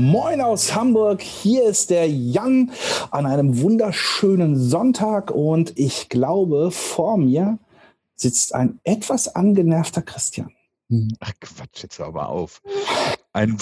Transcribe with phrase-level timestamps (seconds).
[0.00, 2.72] Moin aus Hamburg, hier ist der Jan
[3.10, 7.58] an einem wunderschönen Sonntag und ich glaube, vor mir
[8.14, 10.54] sitzt ein etwas angenervter Christian.
[10.88, 11.08] Hm.
[11.20, 12.62] Ach Quatsch, jetzt aber auf.
[13.34, 13.58] Ein,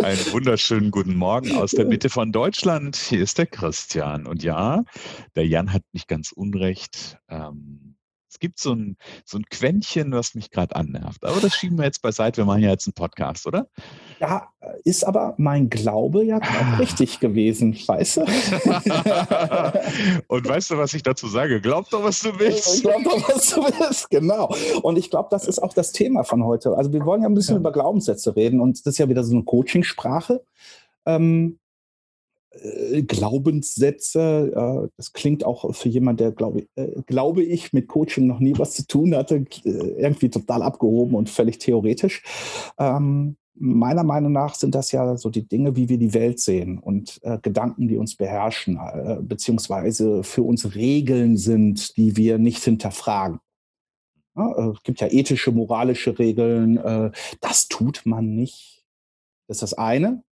[0.00, 2.94] Einen wunderschönen guten Morgen aus der Mitte von Deutschland.
[2.94, 4.28] Hier ist der Christian.
[4.28, 4.84] Und ja,
[5.34, 7.18] der Jan hat nicht ganz unrecht.
[7.28, 7.97] Ähm,
[8.30, 11.24] es gibt so ein, so ein Quäntchen, was mich gerade annervt.
[11.24, 12.38] Aber das schieben wir jetzt beiseite.
[12.38, 13.68] Wir machen ja jetzt einen Podcast, oder?
[14.20, 14.48] Ja,
[14.84, 16.76] ist aber mein Glaube ja ah.
[16.76, 18.20] richtig gewesen, weißt du?
[20.28, 21.60] Und weißt du, was ich dazu sage?
[21.60, 22.82] Glaub doch, was du willst.
[22.82, 24.54] Glaub doch, was du willst, genau.
[24.82, 26.76] Und ich glaube, das ist auch das Thema von heute.
[26.76, 27.60] Also wir wollen ja ein bisschen ja.
[27.60, 30.44] über Glaubenssätze reden und das ist ja wieder so eine Coachingsprache.
[31.06, 31.67] Ähm, äh,
[33.06, 34.52] Glaubenssätze.
[34.54, 38.54] Äh, das klingt auch für jemanden, der, glaube, äh, glaube ich, mit Coaching noch nie
[38.56, 42.22] was zu tun hatte, irgendwie total abgehoben und völlig theoretisch.
[42.78, 46.78] Ähm, meiner Meinung nach sind das ja so die Dinge, wie wir die Welt sehen
[46.78, 52.62] und äh, Gedanken, die uns beherrschen, äh, beziehungsweise für uns Regeln sind, die wir nicht
[52.62, 53.40] hinterfragen.
[54.36, 56.76] Es gibt ja ethische, moralische Regeln.
[57.40, 58.86] das tut man nicht.
[59.48, 60.22] Das ist das eine.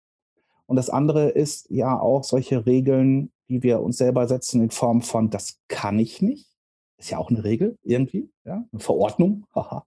[0.66, 5.02] Und das andere ist ja auch solche Regeln, die wir uns selber setzen in Form
[5.02, 6.48] von, das kann ich nicht.
[6.98, 9.46] Ist ja auch eine Regel irgendwie, ja, eine Verordnung.
[9.54, 9.86] Haha.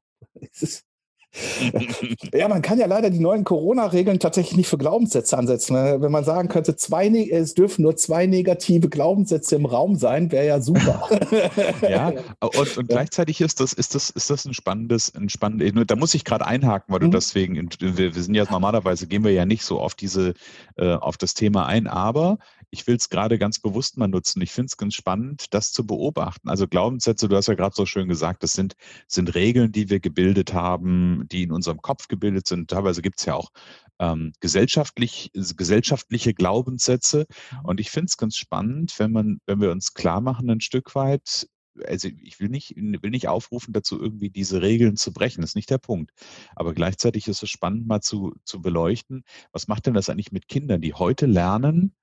[2.34, 5.74] Ja, man kann ja leider die neuen Corona-Regeln tatsächlich nicht für Glaubenssätze ansetzen.
[5.74, 5.98] Ne?
[6.00, 10.48] Wenn man sagen könnte, zwei, es dürfen nur zwei negative Glaubenssätze im Raum sein, wäre
[10.48, 11.08] ja super.
[11.88, 15.96] ja, und, und, gleichzeitig ist das, ist das, ist das ein spannendes, ein spannendes, da
[15.96, 17.12] muss ich gerade einhaken, weil du mhm.
[17.12, 20.34] deswegen, wir, wir, sind ja normalerweise, gehen wir ja nicht so auf diese,
[20.78, 22.40] äh, auf das Thema ein, aber
[22.72, 24.42] ich will es gerade ganz bewusst mal nutzen.
[24.42, 26.50] Ich finde es ganz spannend, das zu beobachten.
[26.50, 28.76] Also Glaubenssätze, du hast ja gerade so schön gesagt, das sind,
[29.08, 32.70] sind Regeln, die wir gebildet haben, die in unserem Kopf gebildet sind.
[32.70, 33.52] Teilweise gibt es ja auch
[34.00, 37.26] ähm, gesellschaftlich, gesellschaftliche Glaubenssätze.
[37.52, 37.66] Mhm.
[37.66, 40.96] Und ich finde es ganz spannend, wenn man, wenn wir uns klar machen, ein Stück
[40.96, 41.48] weit,
[41.86, 45.42] also ich will nicht, will nicht aufrufen dazu, irgendwie diese Regeln zu brechen.
[45.42, 46.12] Das ist nicht der Punkt.
[46.56, 50.48] Aber gleichzeitig ist es spannend, mal zu, zu beleuchten, was macht denn das eigentlich mit
[50.48, 51.96] Kindern, die heute lernen,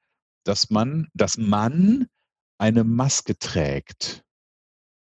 [0.46, 2.06] dass man, dass man
[2.58, 4.24] eine Maske trägt.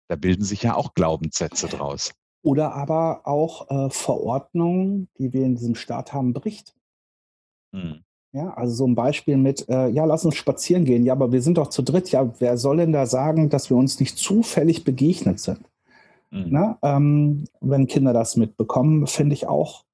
[0.09, 2.13] Da bilden sich ja auch Glaubenssätze draus.
[2.43, 6.75] Oder aber auch äh, Verordnungen, die wir in diesem Staat haben, bricht.
[7.73, 8.05] Hm.
[8.33, 11.05] Ja, also so ein Beispiel mit, äh, ja, lass uns spazieren gehen.
[11.05, 12.11] Ja, aber wir sind doch zu dritt.
[12.11, 15.61] Ja, wer soll denn da sagen, dass wir uns nicht zufällig begegnet sind?
[16.31, 16.47] Hm.
[16.49, 19.85] Na, ähm, wenn Kinder das mitbekommen, finde ich auch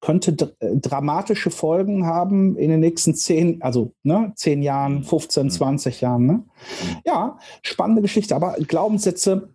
[0.00, 5.50] könnte äh, dramatische Folgen haben in den nächsten zehn, also ne, zehn Jahren, 15, mhm.
[5.50, 6.04] 20 mhm.
[6.04, 6.26] Jahren.
[6.26, 6.32] Ne?
[6.32, 6.96] Mhm.
[7.04, 8.34] Ja, spannende Geschichte.
[8.36, 9.54] Aber Glaubenssätze,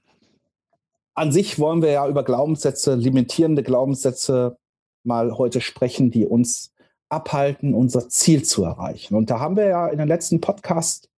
[1.14, 4.58] an sich wollen wir ja über Glaubenssätze, limitierende Glaubenssätze
[5.04, 6.74] mal heute sprechen, die uns
[7.10, 9.16] abhalten, unser Ziel zu erreichen.
[9.16, 11.10] Und da haben wir ja in den letzten Podcast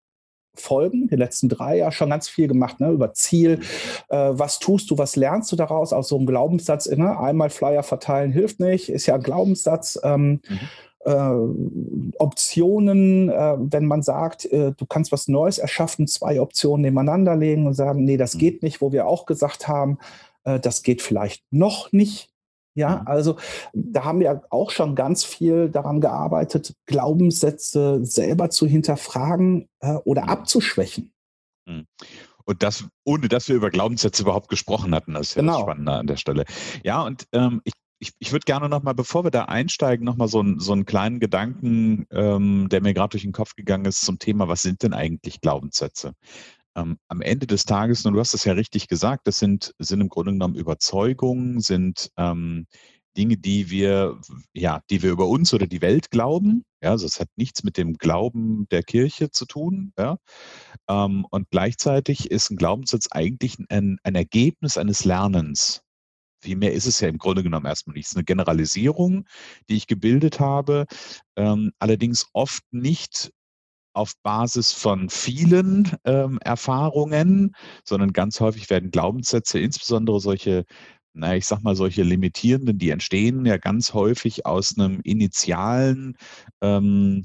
[0.60, 3.60] Folgen, die letzten drei ja schon ganz viel gemacht, ne, über Ziel.
[4.08, 6.88] Äh, was tust du, was lernst du daraus aus so einem Glaubenssatz?
[6.88, 7.18] Ne?
[7.18, 9.98] Einmal Flyer verteilen hilft nicht, ist ja ein Glaubenssatz.
[10.02, 10.58] Ähm, mhm.
[11.04, 17.36] äh, Optionen, äh, wenn man sagt, äh, du kannst was Neues erschaffen, zwei Optionen nebeneinander
[17.36, 18.38] legen und sagen, nee, das mhm.
[18.38, 19.98] geht nicht, wo wir auch gesagt haben,
[20.44, 22.30] äh, das geht vielleicht noch nicht.
[22.76, 23.06] Ja, mhm.
[23.06, 23.36] also
[23.72, 30.24] da haben wir auch schon ganz viel daran gearbeitet, Glaubenssätze selber zu hinterfragen äh, oder
[30.24, 30.28] mhm.
[30.28, 31.12] abzuschwächen.
[31.66, 31.86] Mhm.
[32.44, 35.54] Und das, ohne dass wir über Glaubenssätze überhaupt gesprochen hatten, das ist ja genau.
[35.54, 36.44] das Spannende an der Stelle.
[36.84, 40.42] Ja, und ähm, ich ich, ich würde gerne nochmal, bevor wir da einsteigen, nochmal so,
[40.42, 44.18] ein, so einen kleinen Gedanken, ähm, der mir gerade durch den Kopf gegangen ist, zum
[44.18, 46.12] Thema, was sind denn eigentlich Glaubenssätze?
[46.76, 50.00] Ähm, am Ende des Tages, und du hast es ja richtig gesagt, das sind, sind
[50.00, 52.66] im Grunde genommen Überzeugungen, sind ähm,
[53.16, 54.20] Dinge, die wir,
[54.52, 56.64] ja, die wir über uns oder die Welt glauben.
[56.82, 59.92] Ja, also es hat nichts mit dem Glauben der Kirche zu tun.
[59.98, 60.18] Ja.
[60.88, 65.80] Ähm, und gleichzeitig ist ein Glaubenssatz eigentlich ein, ein Ergebnis eines Lernens.
[66.42, 68.06] Viel mehr ist es ja im Grunde genommen erstmal nicht.
[68.06, 69.24] Es ist eine Generalisierung,
[69.70, 70.84] die ich gebildet habe,
[71.36, 73.32] ähm, allerdings oft nicht
[73.96, 77.54] auf Basis von vielen ähm, Erfahrungen,
[77.84, 80.64] sondern ganz häufig werden Glaubenssätze, insbesondere solche
[81.18, 86.14] na, ich sag mal, solche limitierenden, die entstehen ja ganz häufig aus einem initialen
[86.60, 87.24] ähm,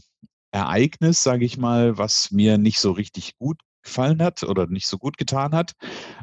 [0.51, 4.97] Ereignis, sage ich mal, was mir nicht so richtig gut gefallen hat oder nicht so
[4.97, 5.73] gut getan hat.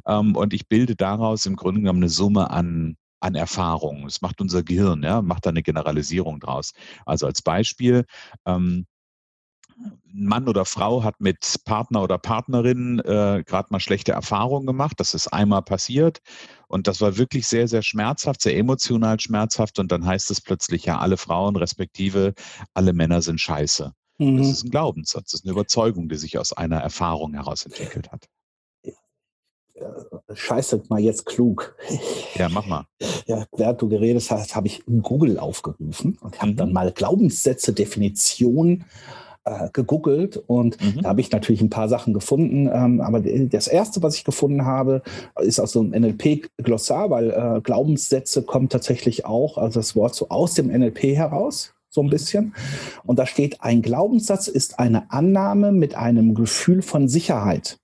[0.07, 4.05] Ähm, und ich bilde daraus im Grunde genommen eine Summe an, an Erfahrungen.
[4.05, 6.73] Das macht unser Gehirn, ja, macht da eine Generalisierung draus.
[7.07, 8.05] Also als Beispiel,
[8.47, 8.87] ähm,
[10.13, 14.99] Mann oder Frau hat mit Partner oder Partnerin äh, gerade mal schlechte Erfahrungen gemacht.
[14.99, 16.21] Das ist einmal passiert
[16.67, 19.79] und das war wirklich sehr, sehr schmerzhaft, sehr emotional schmerzhaft.
[19.79, 22.35] Und dann heißt es plötzlich, ja, alle Frauen respektive
[22.75, 23.93] alle Männer sind scheiße.
[24.19, 24.39] Mhm.
[24.39, 28.11] Das ist ein Glaubenssatz, das ist eine Überzeugung, die sich aus einer Erfahrung heraus entwickelt
[28.11, 28.27] hat.
[30.33, 31.77] Scheiße, mal jetzt klug.
[32.35, 32.85] Ja, mach mal.
[33.27, 36.57] Ja, während du geredet hast, habe ich Google aufgerufen und habe mhm.
[36.57, 38.85] dann mal Glaubenssätze, Definitionen
[39.49, 41.03] äh, gegoogelt und mhm.
[41.03, 42.69] da habe ich natürlich ein paar Sachen gefunden.
[42.73, 45.03] Ähm, aber das erste, was ich gefunden habe,
[45.41, 50.29] ist aus so einem NLP-Glossar, weil äh, Glaubenssätze kommen tatsächlich auch, also das Wort so
[50.29, 52.11] aus dem NLP heraus so ein mhm.
[52.11, 52.55] bisschen.
[53.05, 57.79] Und da steht, ein Glaubenssatz ist eine Annahme mit einem Gefühl von Sicherheit.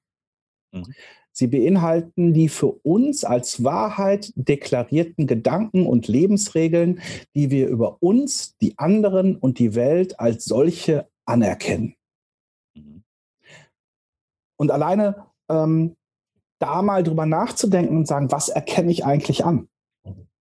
[0.73, 0.93] Mhm.
[1.37, 7.01] Sie beinhalten die für uns als Wahrheit deklarierten Gedanken und Lebensregeln,
[7.35, 11.95] die wir über uns, die anderen und die Welt als solche anerkennen.
[12.75, 13.03] Mhm.
[14.57, 15.97] Und alleine ähm,
[16.59, 19.69] da mal drüber nachzudenken und sagen, was erkenne ich eigentlich an?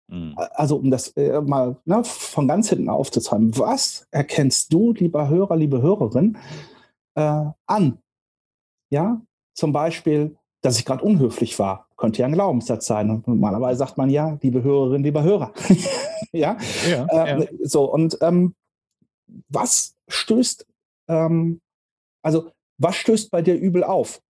[0.07, 0.35] Mhm.
[0.37, 5.55] Also um das äh, mal ne, von ganz hinten aufzuzeigen, was erkennst du, lieber Hörer,
[5.55, 6.37] liebe Hörerin,
[7.15, 7.99] äh, an?
[8.89, 9.21] Ja,
[9.55, 13.09] zum Beispiel, dass ich gerade unhöflich war, könnte ja ein Glaubenssatz sein.
[13.09, 15.51] Und normalerweise sagt man ja, liebe Hörerin, lieber Hörer.
[16.31, 16.57] ja,
[16.87, 18.55] ja, äh, ja, so und ähm,
[19.49, 20.67] was stößt
[21.07, 21.61] ähm,
[22.23, 24.21] also was stößt bei dir übel auf?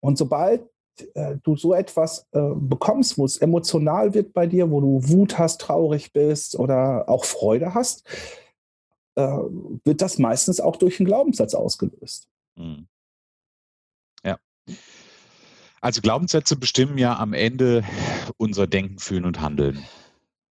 [0.00, 0.68] Und sobald
[1.14, 5.38] äh, du so etwas äh, bekommst, wo es emotional wird bei dir, wo du Wut
[5.38, 8.06] hast, traurig bist oder auch Freude hast,
[9.16, 12.28] äh, wird das meistens auch durch einen Glaubenssatz ausgelöst.
[12.56, 12.86] Mhm.
[14.24, 14.38] Ja.
[15.80, 17.84] Also Glaubenssätze bestimmen ja am Ende
[18.36, 19.84] unser Denken, Fühlen und Handeln.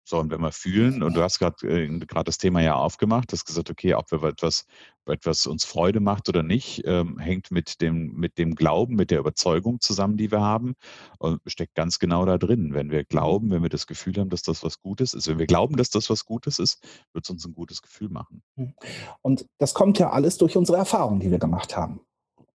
[0.06, 3.46] So, und wenn wir fühlen, und du hast gerade äh, das Thema ja aufgemacht, hast
[3.46, 4.66] gesagt, okay, ob wir etwas,
[5.06, 9.20] etwas uns Freude macht oder nicht, ähm, hängt mit dem, mit dem Glauben, mit der
[9.20, 10.76] Überzeugung zusammen, die wir haben,
[11.20, 12.74] und steckt ganz genau da drin.
[12.74, 15.48] Wenn wir glauben, wenn wir das Gefühl haben, dass das was Gutes ist, wenn wir
[15.48, 18.44] glauben, dass das was Gutes ist, wird es uns ein gutes Gefühl machen.
[18.58, 18.74] Hm.
[19.22, 22.02] Und das kommt ja alles durch unsere Erfahrungen, die wir gemacht haben.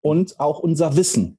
[0.02, 1.38] Und auch unser Wissen.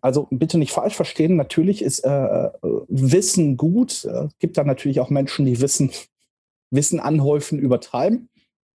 [0.00, 2.50] Also bitte nicht falsch verstehen, natürlich ist äh, äh
[2.88, 3.92] Wissen gut.
[3.92, 5.90] Es äh, gibt da natürlich auch Menschen, die Wissen,
[6.70, 8.28] Wissen anhäufen, übertreiben.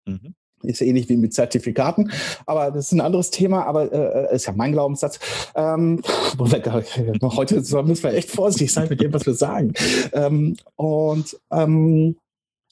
[0.06, 0.36] Mhm.
[0.62, 2.12] Ist ähnlich wie mit Zertifikaten,
[2.46, 5.20] aber das ist ein anderes Thema, aber äh, äh ist ja mein Glaubenssatz.
[5.56, 6.02] Ähm,
[6.38, 9.72] heute müssen wir echt vorsichtig sein mit dem, was wir sagen.
[10.12, 12.18] Ähm, und ähm,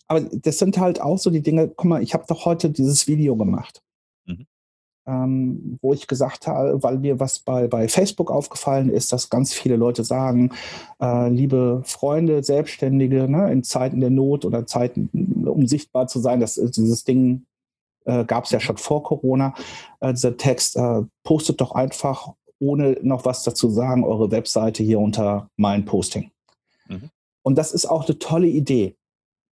[0.09, 3.07] aber das sind halt auch so die Dinge, guck mal, ich habe doch heute dieses
[3.07, 3.81] Video gemacht
[5.07, 9.54] ähm, wo ich gesagt habe, weil mir was bei, bei Facebook aufgefallen ist, dass ganz
[9.54, 10.51] viele Leute sagen,
[11.01, 15.09] äh, liebe Freunde, Selbstständige, ne, in Zeiten der Not oder Zeiten,
[15.45, 17.45] um sichtbar zu sein, dass dieses Ding
[18.06, 19.54] äh, gab es ja schon vor Corona,
[20.01, 25.00] äh, dieser Text, äh, postet doch einfach, ohne noch was dazu sagen, eure Webseite hier
[25.00, 26.31] unter mein Posting.
[26.88, 27.10] Mhm.
[27.44, 28.98] Und das ist auch eine tolle Idee,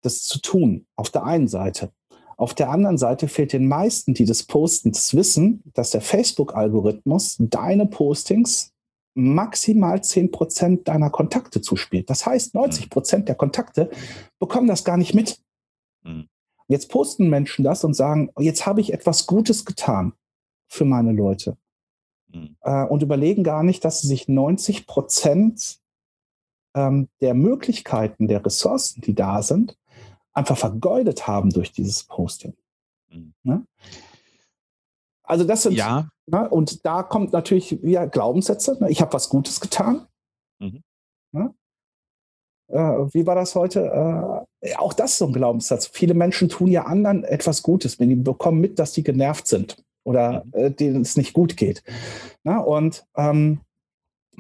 [0.02, 1.92] das zu tun, auf der einen Seite.
[2.38, 7.38] Auf der anderen Seite fehlt den meisten, die das posten, das Wissen, dass der Facebook-Algorithmus
[7.40, 8.74] deine Postings
[9.16, 12.10] maximal 10% deiner Kontakte zuspielt.
[12.10, 13.90] Das heißt, 90% der Kontakte
[14.40, 15.40] bekommen das gar nicht mit.
[16.04, 16.28] Mhm.
[16.68, 20.14] Jetzt posten Menschen das und sagen, jetzt habe ich etwas Gutes getan
[20.68, 21.58] für meine Leute.
[22.34, 22.58] Mhm.
[22.62, 25.78] Äh, und überlegen gar nicht, dass sie sich 90%
[26.76, 29.78] ähm, der Möglichkeiten, der Ressourcen, die da sind,
[30.36, 32.54] einfach vergeudet haben durch dieses Posting.
[33.10, 33.34] Mhm.
[33.44, 33.66] Ne?
[35.24, 36.08] Also das sind, ja.
[36.28, 36.50] Ne?
[36.50, 38.78] und da kommt natürlich ja, Glaubenssätze.
[38.80, 38.92] Ne?
[38.92, 40.08] Ich habe was Gutes getan.
[40.60, 40.84] Mhm.
[41.32, 41.54] Ne?
[42.68, 44.46] Äh, wie war das heute?
[44.62, 45.88] Äh, auch das ist so ein Glaubenssatz.
[45.88, 49.84] Viele Menschen tun ja anderen etwas Gutes, wenn die bekommen mit, dass die genervt sind
[50.04, 50.54] oder mhm.
[50.54, 51.84] äh, denen es nicht gut geht.
[52.44, 52.66] Na, ne?
[52.66, 53.62] und ähm,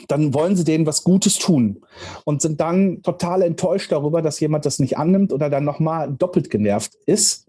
[0.08, 1.82] dann wollen sie denen was Gutes tun
[2.24, 6.50] und sind dann total enttäuscht darüber, dass jemand das nicht annimmt oder dann nochmal doppelt
[6.50, 7.46] genervt ist,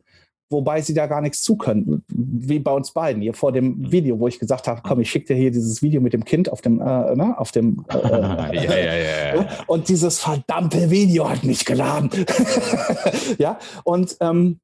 [0.50, 3.92] wobei sie da gar nichts zu können, wie bei uns beiden hier vor dem mhm.
[3.92, 6.50] Video, wo ich gesagt habe, komm, ich schicke dir hier dieses Video mit dem Kind
[6.50, 11.28] auf dem, äh, ne, auf dem, äh, ja, ja, ja, ja, und dieses verdammte Video
[11.28, 12.10] hat nicht geladen,
[13.38, 14.60] ja, und ähm,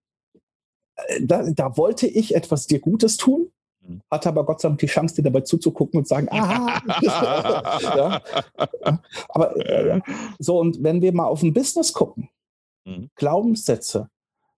[1.21, 3.49] da, da wollte ich etwas dir Gutes tun.
[4.11, 6.81] Hatte aber Gott sei Dank die Chance, dir dabei zuzugucken und sagen, aha.
[7.83, 8.23] ja.
[9.29, 10.01] Aber äh,
[10.39, 12.29] so, und wenn wir mal auf ein Business gucken,
[12.85, 13.11] mhm.
[13.17, 14.09] Glaubenssätze,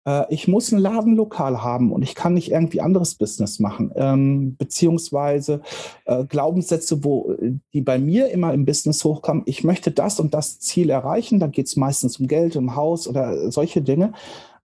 [0.06, 3.92] äh, ich muss ein Ladenlokal haben und ich kann nicht irgendwie anderes Business machen.
[3.96, 5.62] Ähm, beziehungsweise
[6.04, 7.34] äh, Glaubenssätze, wo
[7.72, 11.46] die bei mir immer im Business hochkommen, ich möchte das und das Ziel erreichen, da
[11.46, 14.12] geht es meistens um Geld, um Haus oder solche Dinge.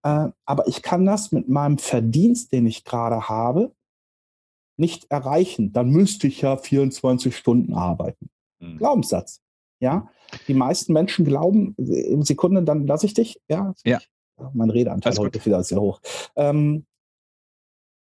[0.02, 3.72] Äh, aber ich kann das mit meinem Verdienst, den ich gerade habe,
[4.80, 5.72] nicht erreichen.
[5.72, 8.30] Dann müsste ich ja 24 Stunden arbeiten.
[8.58, 8.78] Mhm.
[8.78, 9.40] Glaubenssatz.
[9.80, 10.10] Ja,
[10.48, 13.40] die meisten Menschen glauben, in Sekunden, dann lasse ich dich.
[13.48, 13.98] Ja, ja.
[14.52, 15.46] Mein Redeanteil heute gut.
[15.46, 16.00] wieder sehr hoch.
[16.36, 16.86] Ähm,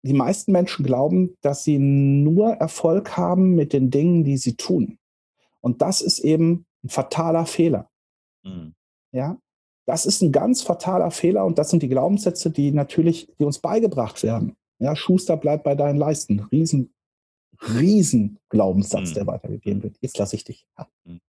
[0.03, 4.97] die meisten Menschen glauben, dass sie nur Erfolg haben mit den Dingen, die sie tun.
[5.61, 7.89] Und das ist eben ein fataler Fehler.
[8.43, 8.73] Mhm.
[9.11, 9.37] Ja,
[9.85, 13.59] das ist ein ganz fataler Fehler und das sind die Glaubenssätze, die natürlich, die uns
[13.59, 14.55] beigebracht werden.
[14.83, 16.41] Ja, Schuster bleibt bei deinen Leisten.
[16.51, 16.93] Riesen,
[17.61, 19.13] riesen Glaubenssatz, mhm.
[19.13, 19.95] der weitergegeben wird.
[20.01, 20.67] Jetzt lasse ich dich.
[20.77, 20.87] Ja.
[21.05, 21.21] Mhm.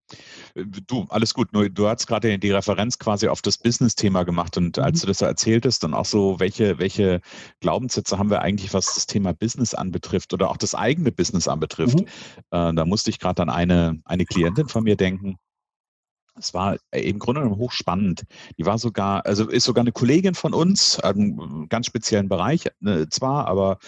[0.57, 1.53] Äh, du, alles gut.
[1.53, 4.83] Nur du hast gerade die Referenz quasi auf das Business-Thema gemacht und mhm.
[4.83, 7.21] als du das erzähltest und auch so, welche, welche
[7.61, 12.01] Glaubenssätze haben wir eigentlich, was das Thema Business anbetrifft oder auch das eigene Business anbetrifft,
[12.01, 12.07] mhm.
[12.51, 15.37] äh, da musste ich gerade an eine, eine Klientin von mir denken,
[16.39, 18.25] es war äh, im Grunde genommen hochspannend.
[18.59, 23.07] Die war sogar, also ist sogar eine Kollegin von uns, einen ganz speziellen Bereich äh,
[23.09, 23.79] zwar, aber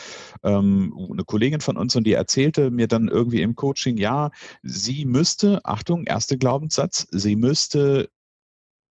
[0.43, 4.31] ähm, eine Kollegin von uns und die erzählte mir dann irgendwie im Coaching, ja,
[4.63, 8.11] sie müsste, Achtung, erster Glaubenssatz, sie müsste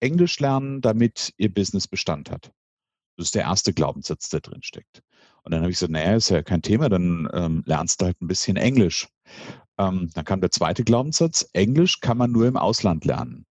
[0.01, 2.51] Englisch lernen, damit ihr Business Bestand hat.
[3.17, 5.03] Das ist der erste Glaubenssatz, der drin steckt.
[5.45, 8.21] Und dann habe ich gesagt, naja, ist ja kein Thema, dann ähm, lernst du halt
[8.23, 9.09] ein bisschen Englisch.
[9.79, 13.47] Ähm, dann kam der zweite Glaubenssatz, Englisch kann man nur im Ausland lernen.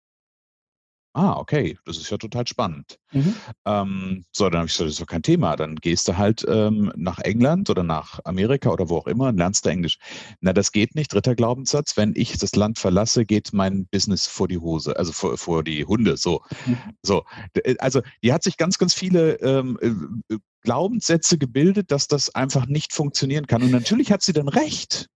[1.14, 2.98] Ah, okay, das ist ja total spannend.
[3.12, 3.36] Mhm.
[3.66, 5.58] Ähm, so, dann habe ich gesagt, das ist doch kein Thema.
[5.58, 9.36] Dann gehst du halt ähm, nach England oder nach Amerika oder wo auch immer und
[9.36, 9.98] lernst du Englisch.
[10.40, 11.14] Na, das geht nicht.
[11.14, 15.38] Dritter Glaubenssatz, wenn ich das Land verlasse, geht mein Business vor die Hose, also vor,
[15.38, 16.16] vor die Hunde.
[16.16, 16.78] So, mhm.
[17.04, 17.26] so.
[17.56, 22.68] Äh, also die hat sich ganz, ganz viele ähm, äh, Glaubenssätze gebildet, dass das einfach
[22.68, 23.64] nicht funktionieren kann.
[23.64, 25.10] Und natürlich hat sie dann recht.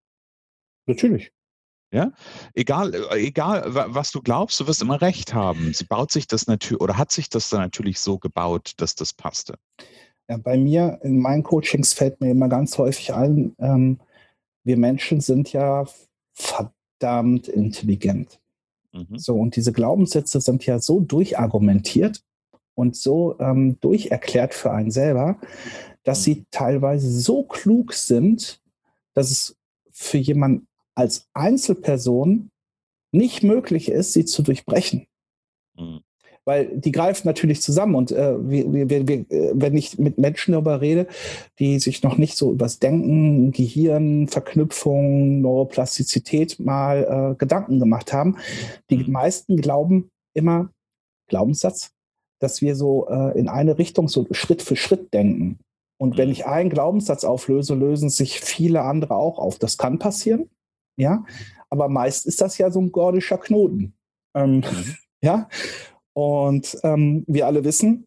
[0.86, 1.32] Natürlich.
[1.92, 2.12] Ja,
[2.54, 5.74] egal, äh, egal, was du glaubst, du wirst immer recht haben.
[5.74, 9.14] Sie baut sich das natürlich oder hat sich das dann natürlich so gebaut, dass das
[9.14, 9.56] passte.
[10.28, 14.00] Ja, bei mir in meinen Coachings fällt mir immer ganz häufig ein, ähm,
[14.64, 15.86] wir Menschen sind ja
[16.34, 18.40] verdammt intelligent.
[18.92, 19.18] Mhm.
[19.18, 22.24] So, und diese Glaubenssätze sind ja so durchargumentiert
[22.74, 25.40] und so ähm, durcherklärt für einen selber,
[26.04, 26.24] dass mhm.
[26.24, 28.62] sie teilweise so klug sind,
[29.14, 29.58] dass es
[29.92, 32.50] für jemanden als Einzelperson
[33.12, 35.08] nicht möglich ist, sie zu durchbrechen.
[35.78, 36.02] Mhm.
[36.48, 37.96] Weil die greifen natürlich zusammen.
[37.96, 41.08] Und äh, wir, wir, wir, äh, wenn ich mit Menschen darüber rede,
[41.58, 48.38] die sich noch nicht so übers Denken, Gehirn, Verknüpfung, Neuroplastizität mal äh, Gedanken gemacht haben,
[48.92, 49.12] die mhm.
[49.12, 50.70] meisten glauben immer,
[51.28, 51.92] Glaubenssatz,
[52.40, 55.58] dass wir so äh, in eine Richtung so Schritt für Schritt denken.
[55.98, 56.34] Und wenn mhm.
[56.34, 59.58] ich einen Glaubenssatz auflöse, lösen sich viele andere auch auf.
[59.58, 60.50] Das kann passieren.
[60.98, 61.26] Ja,
[61.70, 63.96] aber meist ist das ja so ein gordischer Knoten.
[64.36, 64.64] Ähm, mhm.
[65.24, 65.50] Ja,
[66.14, 68.06] und ähm, wir alle wissen,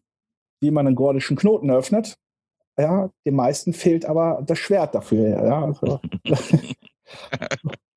[0.61, 2.17] wie man einen gordischen Knoten öffnet.
[2.77, 5.27] Ja, den meisten fehlt aber das Schwert dafür.
[5.27, 5.99] Ja, also.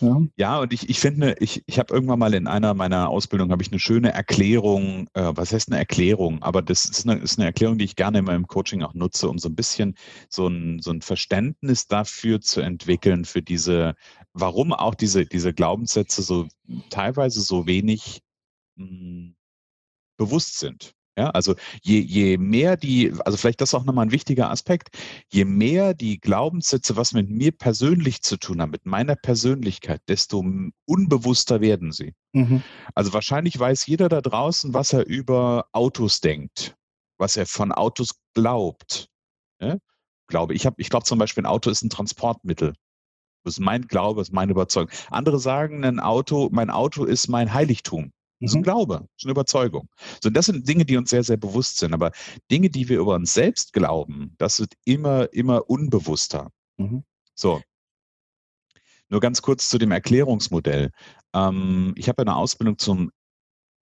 [0.00, 3.52] Ja, ja und ich, ich finde, ich, ich habe irgendwann mal in einer meiner Ausbildungen
[3.52, 6.42] habe ich eine schöne Erklärung, äh, was heißt eine Erklärung?
[6.42, 9.28] Aber das ist eine, ist eine Erklärung, die ich gerne in meinem Coaching auch nutze,
[9.28, 9.96] um so ein bisschen
[10.28, 13.94] so ein, so ein Verständnis dafür zu entwickeln, für diese,
[14.32, 16.48] warum auch diese, diese Glaubenssätze so
[16.90, 18.22] teilweise so wenig
[18.76, 19.36] mh, hm,
[20.16, 20.94] bewusst sind.
[21.18, 24.96] Ja, also je, je mehr die, also vielleicht das auch nochmal ein wichtiger Aspekt,
[25.30, 30.42] je mehr die Glaubenssätze, was mit mir persönlich zu tun haben, mit meiner Persönlichkeit, desto
[30.86, 32.14] unbewusster werden sie.
[32.32, 32.62] Mhm.
[32.94, 36.76] Also wahrscheinlich weiß jeder da draußen, was er über Autos denkt,
[37.18, 39.10] was er von Autos glaubt.
[39.60, 39.76] Ja?
[40.28, 42.72] Glaube ich, habe, ich glaube zum Beispiel, ein Auto ist ein Transportmittel.
[43.44, 44.90] Das ist mein Glaube, das ist meine Überzeugung.
[45.10, 48.12] Andere sagen, ein Auto, mein Auto ist mein Heiligtum.
[48.42, 48.64] Das ist ein mhm.
[48.64, 49.88] Glaube, das ist eine Überzeugung.
[50.20, 51.94] So, das sind Dinge, die uns sehr, sehr bewusst sind.
[51.94, 52.10] Aber
[52.50, 56.50] Dinge, die wir über uns selbst glauben, das wird immer, immer unbewusster.
[56.76, 57.04] Mhm.
[57.34, 57.62] So.
[59.08, 60.90] Nur ganz kurz zu dem Erklärungsmodell.
[61.32, 63.12] Ähm, ich habe eine Ausbildung zum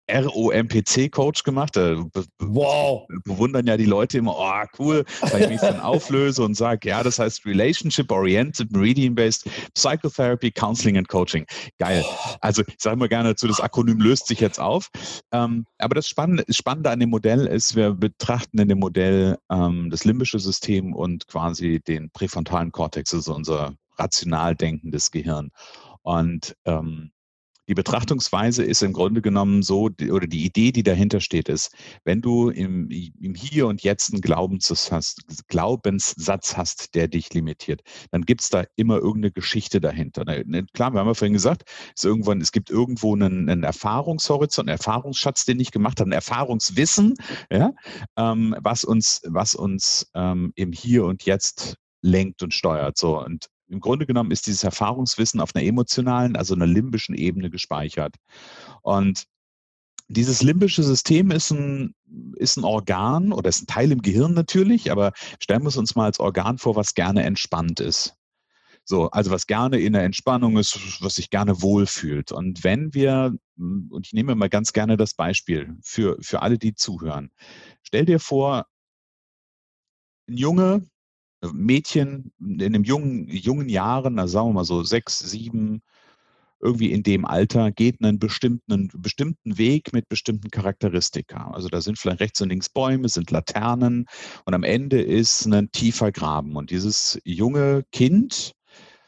[0.09, 1.76] ROMPC-Coach gemacht.
[1.76, 2.04] Da
[2.38, 3.07] wow.
[3.25, 7.02] bewundern ja die Leute immer, oh cool, weil ich mich dann auflöse und sage, ja,
[7.02, 11.47] das heißt Relationship-Oriented, Meridian-Based Psychotherapy, Counseling and Coaching.
[11.78, 12.04] Geil.
[12.40, 14.88] Also ich sage mal gerne dazu, das Akronym löst sich jetzt auf.
[15.33, 19.90] Ähm, aber das Spannende, Spannende, an dem Modell ist, wir betrachten in dem Modell ähm,
[19.90, 25.50] das limbische System und quasi den präfrontalen Kortex, also unser rational denkendes Gehirn.
[26.02, 27.11] Und ähm,
[27.71, 31.73] die Betrachtungsweise ist im Grunde genommen so, oder die Idee, die dahinter steht, ist,
[32.03, 37.83] wenn du im, im Hier und Jetzt einen Glaubenssatz hast, Glaubenssatz hast, der dich limitiert,
[38.11, 40.25] dann gibt es da immer irgendeine Geschichte dahinter.
[40.73, 41.62] Klar, wir haben ja vorhin gesagt,
[41.95, 46.15] es, irgendwann, es gibt irgendwo einen, einen Erfahrungshorizont, einen Erfahrungsschatz, den ich gemacht habe, ein
[46.15, 47.15] Erfahrungswissen,
[47.53, 47.71] ja,
[48.17, 52.99] ähm, was uns, was uns ähm, im Hier und Jetzt lenkt und steuert.
[52.99, 57.50] So, und im Grunde genommen ist dieses Erfahrungswissen auf einer emotionalen, also einer limbischen Ebene
[57.50, 58.17] gespeichert.
[58.83, 59.27] Und
[60.09, 61.95] dieses limbische System ist ein,
[62.35, 65.95] ist ein Organ oder ist ein Teil im Gehirn natürlich, aber stellen wir es uns
[65.95, 68.17] mal als Organ vor, was gerne entspannt ist.
[68.85, 72.33] So, also was gerne in der Entspannung ist, was sich gerne wohlfühlt.
[72.33, 76.75] Und wenn wir, und ich nehme mal ganz gerne das Beispiel für, für alle, die
[76.75, 77.31] zuhören,
[77.85, 78.67] stell dir vor,
[80.29, 80.85] ein Junge,
[81.52, 85.82] Mädchen in den jungen, jungen Jahren, also sagen wir mal so sechs, sieben,
[86.61, 91.50] irgendwie in dem Alter, geht einen bestimmten, bestimmten Weg mit bestimmten Charakteristika.
[91.52, 94.06] Also da sind vielleicht rechts und links Bäume, sind Laternen
[94.44, 96.56] und am Ende ist ein tiefer Graben.
[96.56, 98.52] Und dieses junge Kind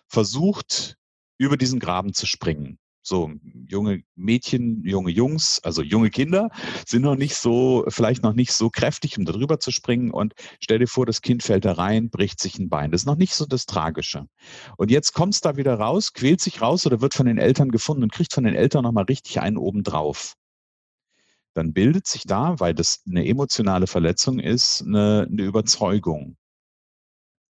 [0.09, 0.97] versucht,
[1.39, 2.79] über diesen Graben zu springen.
[3.03, 3.33] So,
[3.67, 6.51] junge Mädchen, junge Jungs, also junge Kinder
[6.87, 10.13] sind noch nicht so, vielleicht noch nicht so kräftig, um darüber zu springen.
[10.13, 12.93] Und stell dir vor, das Kind fällt da rein, bricht sich ein Bein.
[12.93, 14.29] Das ist noch nicht so das Tragische.
[14.77, 17.71] Und jetzt kommt es da wieder raus, quält sich raus oder wird von den Eltern
[17.71, 20.35] gefunden und kriegt von den Eltern nochmal richtig einen obendrauf.
[21.55, 26.37] Dann bildet sich da, weil das eine emotionale Verletzung ist, eine, eine Überzeugung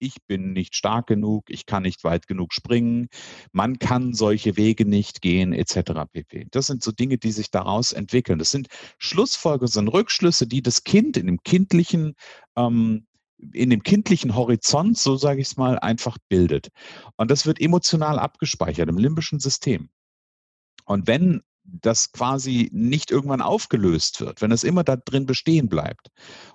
[0.00, 3.08] ich bin nicht stark genug, ich kann nicht weit genug springen,
[3.52, 6.06] man kann solche Wege nicht gehen, etc.
[6.12, 6.48] pp.
[6.50, 8.38] Das sind so Dinge, die sich daraus entwickeln.
[8.38, 12.14] Das sind Schlussfolgerungen, sind Rückschlüsse, die das Kind in dem kindlichen
[12.56, 13.06] ähm,
[13.52, 16.68] in dem kindlichen Horizont, so sage ich es mal, einfach bildet.
[17.16, 19.88] Und das wird emotional abgespeichert im limbischen System.
[20.84, 21.42] Und wenn
[21.80, 26.08] das quasi nicht irgendwann aufgelöst wird, wenn es immer da drin bestehen bleibt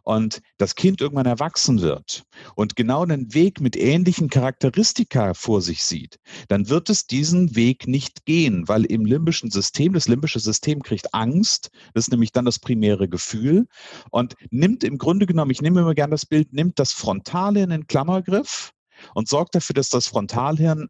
[0.04, 2.24] und das Kind irgendwann erwachsen wird
[2.56, 7.88] und genau den Weg mit ähnlichen Charakteristika vor sich sieht, dann wird es diesen Weg
[7.88, 12.46] nicht gehen, weil im limbischen System, das limbische System kriegt Angst, das ist nämlich dann
[12.46, 13.68] das primäre Gefühl
[14.12, 17.70] und nimmt im Grunde genommen, ich nehme immer gerne das Bild, nimmt das Frontale in
[17.70, 18.72] den Klammergriff
[19.14, 20.88] und sorgt dafür, dass das Frontalhirn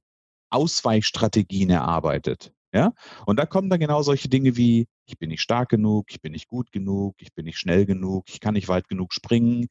[0.50, 2.55] Ausweichstrategien erarbeitet.
[2.76, 2.92] Ja?
[3.26, 6.34] Und da kommen dann genau solche Dinge wie, ich bin nicht stark genug, ich bin
[6.34, 9.68] nicht gut genug, ich bin nicht schnell genug, ich kann nicht weit genug springen,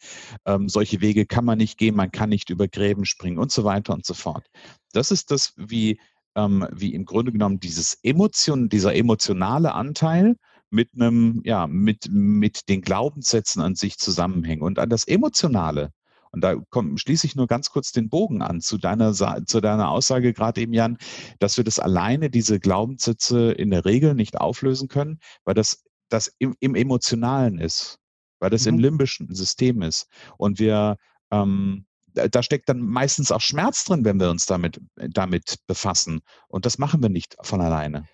[0.47, 3.63] ähm, solche Wege kann man nicht gehen, man kann nicht über Gräben springen und so
[3.65, 4.47] weiter und so fort.
[4.95, 6.01] Das ist das, wie,
[6.35, 10.37] ähm, wie im Grunde genommen dieses Emotion, dieser emotionale Anteil
[10.71, 14.63] mit einem, ja, mit, mit den Glaubenssätzen an sich zusammenhängt.
[14.63, 15.91] Und an das Emotionale,
[16.35, 19.89] und da komm, schließe ich nur ganz kurz den Bogen an zu deiner, zu deiner
[19.89, 20.99] Aussage gerade eben, Jan,
[21.39, 26.35] dass wir das alleine, diese Glaubenssätze in der Regel nicht auflösen können, weil das, das
[26.39, 28.01] im, im Emotionalen ist,
[28.41, 28.71] weil das mhm.
[28.71, 30.09] im limbischen System ist.
[30.37, 30.97] Und wir,
[31.31, 36.21] ähm, da steckt dann meistens auch Schmerz drin, wenn wir uns damit, damit befassen.
[36.49, 38.09] Und das machen wir nicht von alleine.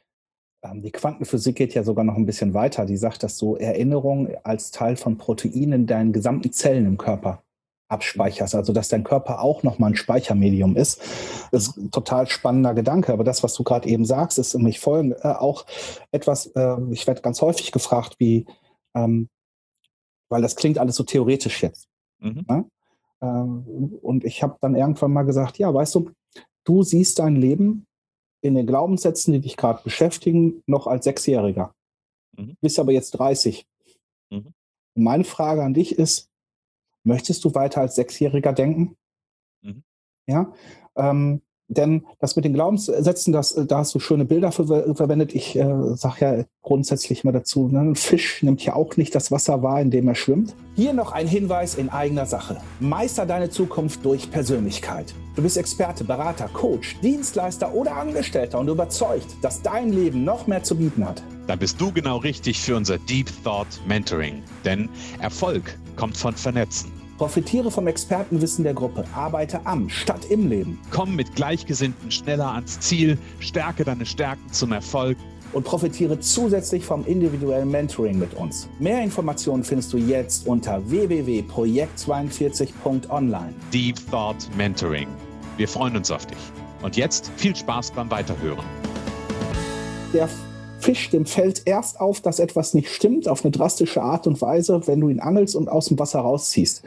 [0.62, 2.85] Ähm, die Quantenphysik geht ja sogar noch ein bisschen weiter.
[2.85, 7.42] Die sagt, dass so Erinnerungen als Teil von Proteinen in deinen gesamten Zellen im Körper
[7.90, 11.03] abspeicherst, also dass dein Körper auch nochmal ein Speichermedium ist.
[11.50, 14.79] Das ist ein total spannender Gedanke, aber das, was du gerade eben sagst, ist nämlich
[14.79, 15.66] folgend, äh, auch
[16.12, 18.46] etwas, äh, ich werde ganz häufig gefragt, wie,
[18.94, 19.29] ähm,
[20.31, 21.88] weil das klingt alles so theoretisch jetzt.
[22.20, 22.44] Mhm.
[22.48, 22.64] Ne?
[23.22, 26.11] Ähm, und ich habe dann irgendwann mal gesagt, ja, weißt du,
[26.64, 27.87] du siehst dein Leben
[28.40, 31.74] in den Glaubenssätzen, die dich gerade beschäftigen, noch als Sechsjähriger.
[32.37, 32.57] Mhm.
[32.61, 33.66] Bist aber jetzt 30.
[34.33, 34.55] Mhm.
[34.94, 36.29] meine Frage an dich ist,
[37.04, 38.96] möchtest du weiter als Sechsjähriger denken?
[39.62, 39.82] Mhm.
[40.26, 40.52] Ja,
[40.96, 45.34] ähm, denn das mit den Glaubenssätzen, das, da hast du schöne Bilder für, verwendet.
[45.36, 49.30] Ich äh, sage ja grundsätzlich mal dazu, ne, ein Fisch nimmt ja auch nicht das
[49.30, 50.56] Wasser wahr, in dem er schwimmt.
[50.74, 52.60] Hier noch ein Hinweis in eigener Sache.
[52.80, 55.14] Meister deine Zukunft durch Persönlichkeit.
[55.36, 60.64] Du bist Experte, Berater, Coach, Dienstleister oder Angestellter und überzeugt, dass dein Leben noch mehr
[60.64, 61.22] zu bieten hat.
[61.46, 64.42] Dann bist du genau richtig für unser Deep Thought Mentoring.
[64.64, 64.88] Denn
[65.20, 66.90] Erfolg kommt von Vernetzen.
[67.18, 69.04] Profitiere vom Expertenwissen der Gruppe.
[69.14, 70.78] Arbeite am statt im Leben.
[70.90, 73.18] Komm mit Gleichgesinnten schneller ans Ziel.
[73.38, 75.18] Stärke deine Stärken zum Erfolg
[75.52, 78.66] und profitiere zusätzlich vom individuellen Mentoring mit uns.
[78.78, 83.52] Mehr Informationen findest du jetzt unter www.projekt42.online.
[83.74, 85.08] Deep Thought Mentoring.
[85.58, 86.38] Wir freuen uns auf dich.
[86.80, 88.64] Und jetzt viel Spaß beim Weiterhören.
[90.14, 90.30] Der
[90.80, 94.86] Fisch, dem fällt erst auf, dass etwas nicht stimmt, auf eine drastische Art und Weise,
[94.86, 96.82] wenn du ihn angelst und aus dem Wasser rausziehst.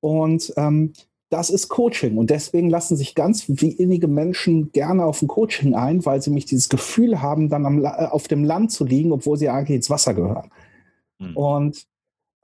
[0.00, 0.92] Und ähm,
[1.30, 2.18] das ist Coaching.
[2.18, 6.44] Und deswegen lassen sich ganz wenige Menschen gerne auf ein Coaching ein, weil sie mich
[6.44, 9.90] dieses Gefühl haben, dann am, äh, auf dem Land zu liegen, obwohl sie eigentlich ins
[9.90, 10.50] Wasser gehören.
[11.18, 11.36] Mhm.
[11.36, 11.86] Und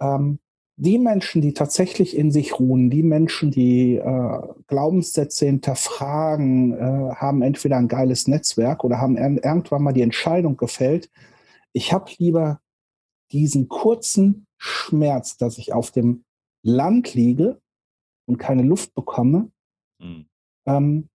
[0.00, 0.38] ähm,
[0.78, 7.40] die Menschen, die tatsächlich in sich ruhen, die Menschen, die äh, Glaubenssätze hinterfragen, äh, haben
[7.40, 11.10] entweder ein geiles Netzwerk oder haben irgendwann mal die Entscheidung gefällt,
[11.72, 12.60] ich habe lieber
[13.32, 16.24] diesen kurzen Schmerz, dass ich auf dem
[16.62, 17.60] Land liege
[18.26, 19.50] und keine Luft bekomme,
[19.98, 20.26] mhm.
[20.66, 21.08] ähm,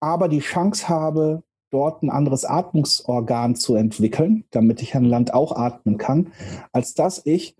[0.00, 5.52] aber die Chance habe, dort ein anderes Atmungsorgan zu entwickeln, damit ich an Land auch
[5.52, 6.32] atmen kann,
[6.72, 7.56] als dass ich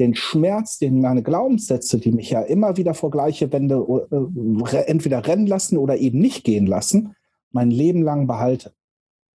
[0.00, 3.76] den Schmerz, den meine Glaubenssätze, die mich ja immer wieder vor gleiche Wände
[4.10, 7.14] äh, entweder rennen lassen oder eben nicht gehen lassen,
[7.50, 8.72] mein Leben lang behalte.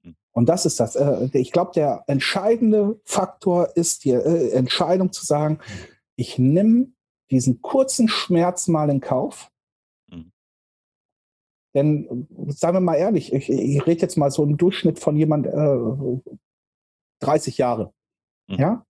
[0.04, 0.16] Hm.
[0.32, 0.96] Und das ist das.
[0.96, 5.60] Äh, ich glaube, der entscheidende Faktor ist die äh, Entscheidung zu sagen,
[6.16, 6.92] ich nehme
[7.32, 9.50] diesen kurzen Schmerz mal in Kauf.
[10.10, 10.32] Mhm.
[11.74, 15.48] Denn, sagen wir mal ehrlich, ich, ich rede jetzt mal so im Durchschnitt von jemand
[15.48, 16.36] äh,
[17.20, 17.94] 30 Jahre.
[18.48, 18.60] Mhm.
[18.60, 18.86] Ja?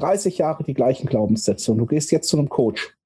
[0.00, 2.96] 30 Jahre die gleichen Glaubenssätze und du gehst jetzt zu einem Coach.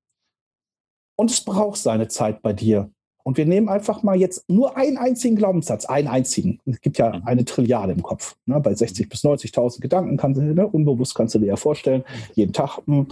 [1.16, 2.90] Und es braucht seine Zeit bei dir.
[3.26, 6.60] Und wir nehmen einfach mal jetzt nur einen einzigen Glaubenssatz, einen einzigen.
[6.66, 8.36] Es gibt ja eine Trilliarde im Kopf.
[8.44, 8.60] Ne?
[8.60, 10.66] Bei 60.000 bis 90.000 Gedanken kannst du, ne?
[10.66, 12.04] unbewusst kannst du dir ja vorstellen,
[12.34, 12.80] jeden Tag.
[12.86, 13.08] Hm.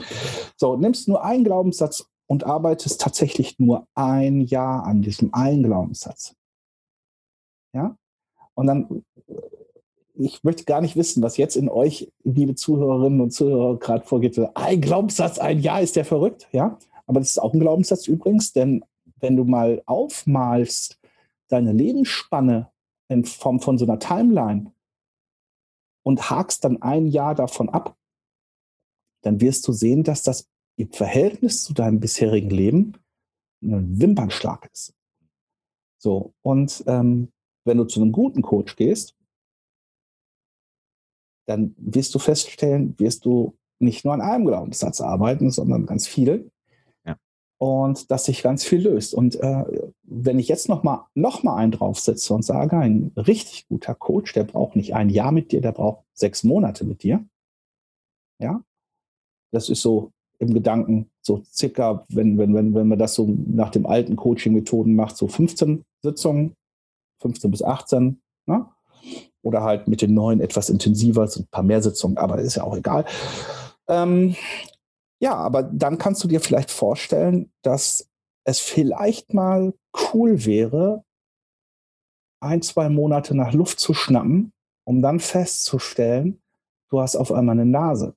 [0.57, 6.35] So, nimmst nur einen Glaubenssatz und arbeitest tatsächlich nur ein Jahr an diesem einen Glaubenssatz.
[7.75, 7.97] Ja?
[8.55, 9.05] Und dann
[10.25, 14.39] ich möchte gar nicht wissen, was jetzt in euch, liebe Zuhörerinnen und Zuhörer, gerade vorgeht.
[14.55, 16.79] Ein Glaubenssatz, ein Ja, ist der verrückt, ja?
[17.07, 18.85] Aber das ist auch ein Glaubenssatz übrigens, denn
[19.21, 20.99] wenn du mal aufmalst,
[21.49, 22.71] deine Lebensspanne
[23.09, 24.73] in Form von so einer Timeline
[26.03, 27.97] und hakst dann ein Jahr davon ab,
[29.23, 32.95] dann wirst du sehen, dass das im Verhältnis zu deinem bisherigen Leben
[33.63, 34.95] ein Wimpernschlag ist.
[35.99, 37.29] So, und ähm,
[37.65, 39.17] wenn du zu einem guten Coach gehst,
[41.47, 46.51] dann wirst du feststellen, wirst du nicht nur an einem Glaubenssatz arbeiten, sondern ganz viel.
[47.05, 47.17] Ja.
[47.59, 49.15] Und dass sich ganz viel löst.
[49.15, 49.65] Und äh,
[50.03, 54.45] wenn ich jetzt nochmal noch mal einen draufsetze und sage, ein richtig guter Coach, der
[54.45, 57.25] braucht nicht ein Jahr mit dir, der braucht sechs Monate mit dir.
[58.39, 58.63] Ja,
[59.53, 63.71] das ist so im Gedanken so circa, wenn, wenn, wenn, wenn man das so nach
[63.71, 66.57] dem alten Coaching-Methoden macht, so 15 Sitzungen,
[67.21, 68.21] 15 bis 18.
[68.47, 68.67] Ne?
[69.43, 72.65] Oder halt mit den neuen etwas intensiver, so ein paar mehr Sitzungen, aber ist ja
[72.65, 73.05] auch egal.
[73.89, 74.37] Ähm,
[75.21, 78.09] ja, aber dann kannst du dir vielleicht vorstellen, dass
[78.45, 79.75] es vielleicht mal
[80.13, 81.05] cool wäre,
[82.41, 84.53] ein, zwei Monate nach Luft zu schnappen,
[84.85, 86.43] um dann festzustellen,
[86.91, 88.15] du hast auf einmal eine Nase.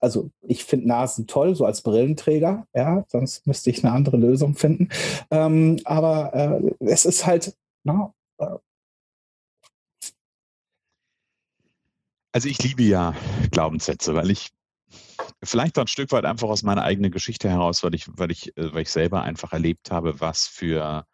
[0.00, 4.54] Also ich finde Nasen toll, so als Brillenträger, ja, sonst müsste ich eine andere Lösung
[4.54, 4.88] finden.
[5.30, 8.12] Ähm, aber äh, es ist halt, na,
[12.34, 13.14] Also ich liebe ja
[13.52, 14.50] Glaubenssätze, weil ich
[15.44, 18.74] vielleicht ein Stück weit einfach aus meiner eigenen Geschichte heraus, weil ich, weil ich, äh,
[18.74, 21.06] weil ich selber einfach erlebt habe, was für,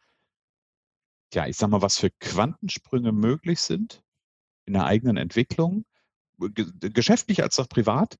[1.34, 4.02] ja, ich sag mal, was für Quantensprünge möglich sind
[4.64, 5.84] in der eigenen Entwicklung,
[6.38, 8.16] geschäftlich als auch privat,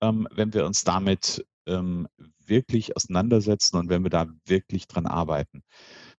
[0.00, 2.08] ähm, wenn wir uns damit ähm,
[2.44, 5.62] wirklich auseinandersetzen und wenn wir da wirklich dran arbeiten.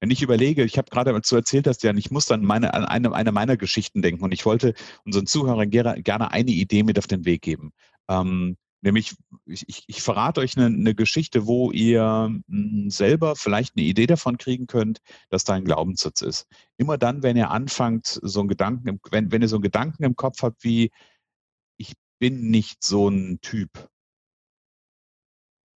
[0.01, 2.85] Wenn ich überlege, ich habe gerade dazu erzählt, dass ja, ich muss dann meine, an
[2.87, 7.07] eine, eine meiner Geschichten denken und ich wollte unseren Zuhörern gerne eine Idee mit auf
[7.07, 7.73] den Weg geben.
[8.09, 9.15] Ähm, nämlich,
[9.47, 14.39] ich, ich, verrate euch eine, eine, Geschichte, wo ihr hm, selber vielleicht eine Idee davon
[14.39, 16.47] kriegen könnt, dass da ein Glaubenssatz ist.
[16.79, 20.17] Immer dann, wenn ihr anfangt, so einen Gedanken, wenn, wenn ihr so einen Gedanken im
[20.17, 20.91] Kopf habt wie,
[21.77, 23.89] ich bin nicht so ein Typ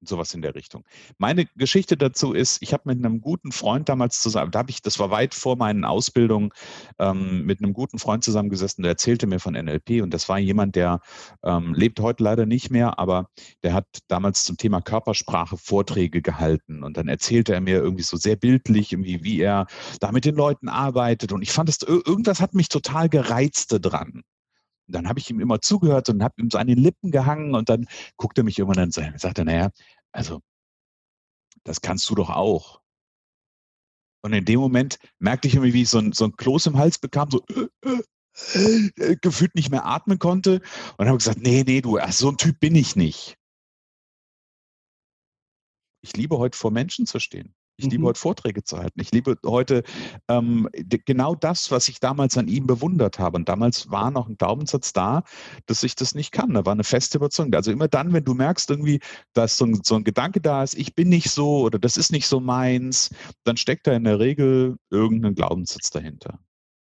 [0.07, 0.85] sowas in der Richtung.
[1.17, 4.81] Meine Geschichte dazu ist, ich habe mit einem guten Freund damals zusammen, da habe ich,
[4.81, 6.51] das war weit vor meinen Ausbildungen,
[6.99, 10.75] ähm, mit einem guten Freund zusammengesessen, der erzählte mir von NLP und das war jemand,
[10.75, 10.99] der
[11.43, 13.29] ähm, lebt heute leider nicht mehr, aber
[13.63, 18.17] der hat damals zum Thema Körpersprache Vorträge gehalten und dann erzählte er mir irgendwie so
[18.17, 19.67] sehr bildlich, irgendwie, wie er
[19.99, 24.23] da mit den Leuten arbeitet und ich fand es, irgendwas hat mich total gereizt dran.
[24.87, 27.69] Dann habe ich ihm immer zugehört und habe ihm so an den Lippen gehangen und
[27.69, 29.71] dann guckte er mich irgendwann an und sagte, naja,
[30.11, 30.41] also,
[31.63, 32.81] das kannst du doch auch.
[34.21, 36.77] Und in dem Moment merkte ich irgendwie, wie ich so ein, so ein Kloß im
[36.77, 40.61] Hals bekam, so, äh, äh, gefühlt nicht mehr atmen konnte
[40.97, 43.37] und habe gesagt, nee, nee, du, so ein Typ bin ich nicht.
[46.01, 47.53] Ich liebe heute vor Menschen zu stehen.
[47.77, 48.07] Ich liebe mhm.
[48.07, 49.01] heute Vorträge zu halten.
[49.01, 49.83] Ich liebe heute
[50.27, 50.69] ähm,
[51.05, 53.37] genau das, was ich damals an ihm bewundert habe.
[53.37, 55.23] Und damals war noch ein Glaubenssatz da,
[55.65, 56.53] dass ich das nicht kann.
[56.53, 57.53] Da war eine feste Überzeugung.
[57.55, 58.99] Also immer dann, wenn du merkst, irgendwie,
[59.33, 62.11] dass so ein, so ein Gedanke da ist, ich bin nicht so oder das ist
[62.11, 63.09] nicht so meins,
[63.43, 66.39] dann steckt da in der Regel irgendein Glaubenssatz dahinter.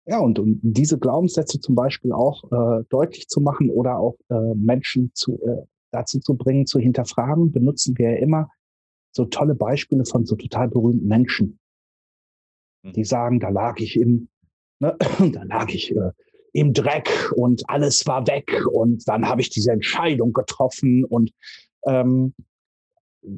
[0.07, 4.55] Ja, und um diese Glaubenssätze zum Beispiel auch äh, deutlich zu machen oder auch äh,
[4.57, 8.49] Menschen zu, äh, dazu zu bringen, zu hinterfragen, benutzen wir ja immer
[9.13, 11.59] so tolle Beispiele von so total berühmten Menschen,
[12.85, 12.93] hm.
[12.93, 14.29] die sagen, da lag ich im,
[14.81, 14.97] ne,
[15.33, 16.13] da lag ich äh,
[16.53, 21.31] im Dreck und alles war weg und dann habe ich diese Entscheidung getroffen und
[21.87, 22.35] ähm,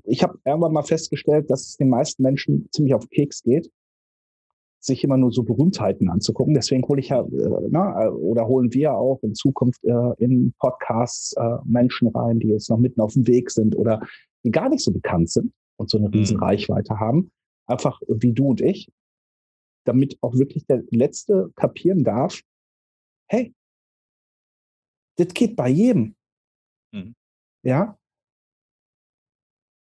[0.05, 3.71] ich habe irgendwann mal festgestellt, dass es den meisten Menschen ziemlich auf Keks geht,
[4.79, 6.55] sich immer nur so Berühmtheiten anzugucken.
[6.55, 10.55] Deswegen hole ich ja, äh, na, äh, oder holen wir auch in Zukunft äh, in
[10.59, 14.01] Podcasts äh, Menschen rein, die jetzt noch mitten auf dem Weg sind oder
[14.45, 16.45] die gar nicht so bekannt sind und so eine riesen mhm.
[16.45, 17.31] Reichweite haben.
[17.67, 18.91] Einfach wie du und ich,
[19.85, 22.41] damit auch wirklich der Letzte kapieren darf,
[23.29, 23.55] hey,
[25.17, 26.17] das geht bei jedem.
[26.93, 27.15] Mhm.
[27.65, 27.99] Ja.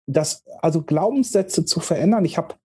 [0.07, 2.25] Das, also Glaubenssätze zu verändern.
[2.25, 2.55] Ich habe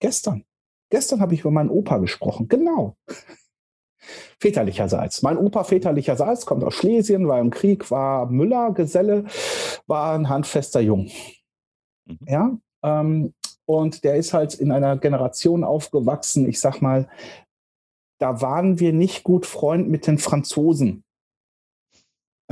[0.00, 0.44] gestern,
[0.90, 2.48] gestern habe ich über meinen Opa gesprochen.
[2.48, 2.96] Genau.
[4.38, 5.22] Väterlicherseits.
[5.22, 9.26] Mein Opa väterlicherseits kommt aus Schlesien, war im Krieg, war Müller-Geselle,
[9.86, 11.10] war ein handfester Jung.
[12.10, 12.26] Mhm.
[12.26, 13.34] Ja, ähm,
[13.66, 17.08] und der ist halt in einer Generation aufgewachsen, ich sag mal,
[18.18, 21.04] da waren wir nicht gut Freund mit den Franzosen.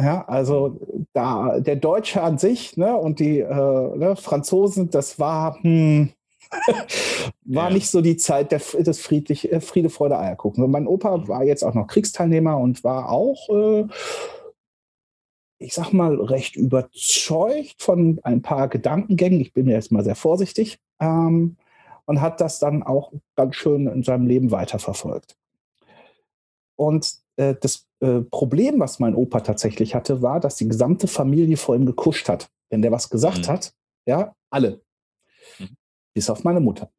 [0.00, 0.78] Ja, also
[1.12, 6.10] da der Deutsche an sich ne, und die äh, ne, Franzosen, das war, hm,
[7.44, 7.74] war ja.
[7.74, 10.62] nicht so die Zeit der, des friedlich, äh, Friede, Freude, Eierkuchen.
[10.62, 11.28] Und mein Opa mhm.
[11.28, 13.86] war jetzt auch noch Kriegsteilnehmer und war auch äh,
[15.58, 19.40] ich sag mal, recht überzeugt von ein paar Gedankengängen.
[19.40, 21.56] Ich bin mir jetzt mal sehr vorsichtig ähm,
[22.06, 25.36] und hat das dann auch ganz schön in seinem Leben weiterverfolgt.
[26.76, 31.56] Und äh, das äh, Problem, was mein Opa tatsächlich hatte, war, dass die gesamte Familie
[31.56, 32.50] vor ihm gekuscht hat.
[32.70, 33.52] Wenn der was gesagt mhm.
[33.52, 33.72] hat,
[34.06, 34.80] ja, alle.
[35.58, 35.76] Mhm.
[36.14, 36.90] Bis auf meine Mutter.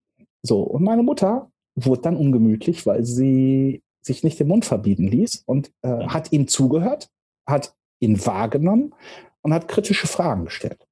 [0.41, 5.43] So, und meine Mutter wurde dann ungemütlich, weil sie sich nicht den Mund verbieten ließ
[5.45, 6.13] und äh, mhm.
[6.13, 7.09] hat ihm zugehört,
[7.45, 8.93] hat ihn wahrgenommen
[9.41, 10.87] und hat kritische Fragen gestellt.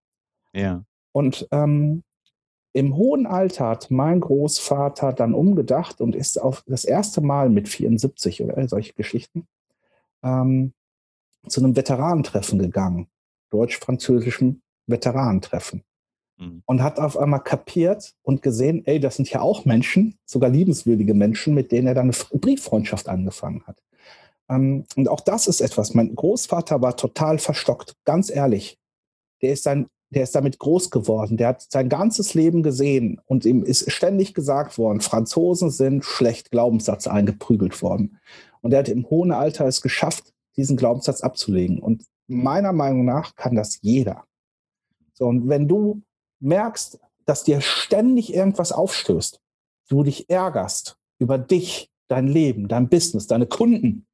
[0.54, 0.84] Ja.
[1.12, 2.04] Und ähm,
[2.74, 7.68] im hohen Alter hat mein Großvater dann umgedacht und ist auf das erste Mal mit
[7.68, 9.48] 74 oder solche Geschichten
[10.24, 10.74] ähm,
[11.48, 13.08] zu einem Veteranentreffen gegangen,
[13.50, 15.84] deutsch-französischen Veteranentreffen.
[16.38, 16.62] Mhm.
[16.66, 21.16] Und hat auf einmal kapiert und gesehen, ey, das sind ja auch Menschen, sogar liebenswürdige
[21.16, 23.82] Menschen, mit denen er dann eine Brieffreundschaft angefangen hat.
[24.50, 25.94] Ähm, und auch das ist etwas.
[25.94, 28.78] Mein Großvater war total verstockt, ganz ehrlich.
[29.42, 31.38] Der ist, sein, der ist damit groß geworden.
[31.38, 36.52] Der hat sein ganzes Leben gesehen und ihm ist ständig gesagt worden, Franzosen sind schlecht
[36.52, 38.20] Glaubenssatz eingeprügelt worden.
[38.62, 41.80] Und er hat im hohen Alter es geschafft, diesen Glaubenssatz abzulegen.
[41.80, 44.24] Und meiner Meinung nach kann das jeder.
[45.14, 46.02] So, und wenn du
[46.40, 49.40] merkst, dass dir ständig irgendwas aufstößt,
[49.90, 54.07] du dich ärgerst über dich, dein Leben, dein Business, deine Kunden,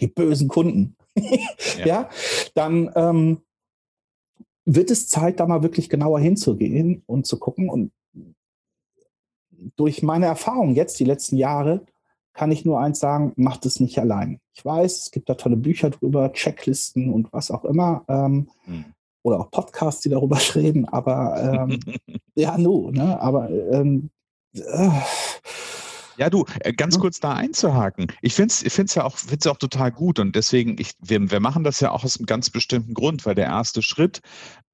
[0.00, 0.96] die bösen Kunden,
[1.78, 1.86] ja.
[1.86, 2.10] ja.
[2.54, 3.38] dann ähm,
[4.64, 7.70] wird es Zeit, da mal wirklich genauer hinzugehen und zu gucken.
[7.70, 7.90] Und
[9.76, 11.86] durch meine Erfahrung jetzt, die letzten Jahre,
[12.34, 14.40] kann ich nur eins sagen, macht es nicht allein.
[14.52, 18.04] Ich weiß, es gibt da tolle Bücher drüber, Checklisten und was auch immer.
[18.08, 18.84] Ähm, hm.
[19.22, 21.80] Oder auch Podcasts, die darüber reden, aber ähm,
[22.36, 23.20] ja, nu, ne?
[23.20, 24.10] Aber ähm,
[24.54, 24.90] äh,
[26.18, 27.02] ja, du, äh, ganz mhm.
[27.02, 28.08] kurz da einzuhaken.
[28.22, 31.40] Ich finde es find's ja auch, find's auch total gut und deswegen, ich, wir, wir
[31.40, 34.20] machen das ja auch aus einem ganz bestimmten Grund, weil der erste Schritt,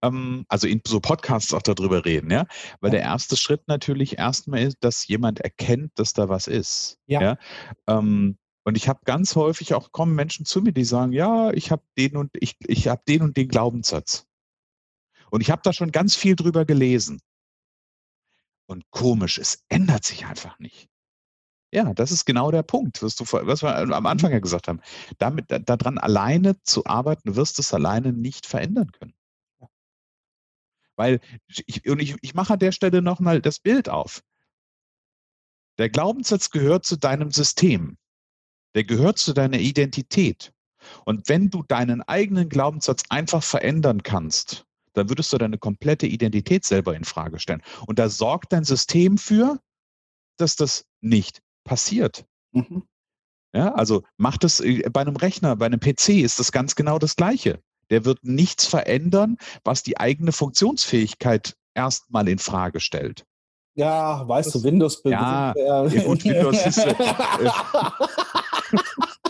[0.02, 2.46] ähm, also in so Podcasts auch darüber reden, ja,
[2.80, 6.98] weil der erste Schritt natürlich erstmal ist, dass jemand erkennt, dass da was ist.
[7.07, 7.20] Ja.
[7.20, 7.38] ja?
[7.87, 11.70] Ähm, und ich habe ganz häufig auch kommen Menschen zu mir, die sagen, ja, ich
[11.70, 14.26] habe den und ich, ich habe den und den Glaubenssatz.
[15.30, 17.20] Und ich habe da schon ganz viel drüber gelesen.
[18.66, 20.88] Und komisch, es ändert sich einfach nicht.
[21.75, 24.81] Ja, das ist genau der Punkt, was, du, was wir am Anfang ja gesagt haben.
[25.19, 29.15] Damit, daran alleine zu arbeiten, wirst du es alleine nicht verändern können.
[30.95, 31.19] Weil,
[31.67, 34.23] ich, und ich, ich mache an der Stelle nochmal das Bild auf.
[35.79, 37.99] Der Glaubenssatz gehört zu deinem System.
[38.77, 40.53] Der gehört zu deiner Identität.
[41.05, 46.65] Und wenn du deinen eigenen Glaubenssatz einfach verändern kannst, dann würdest du deine komplette Identität
[46.65, 47.63] selber in Frage stellen.
[47.89, 49.59] Und da sorgt dein System für,
[50.37, 52.24] dass das nicht passiert.
[52.53, 52.85] Mhm.
[53.55, 56.98] Ja, also macht es äh, bei einem Rechner, bei einem PC ist das ganz genau
[56.98, 57.61] das Gleiche.
[57.90, 63.24] Der wird nichts verändern, was die eigene Funktionsfähigkeit erstmal in Frage stellt.
[63.77, 65.03] Ja, weißt das, du, Windows.
[65.05, 66.79] Ja, ja, gut, Windows ist.
[66.79, 67.50] Äh, äh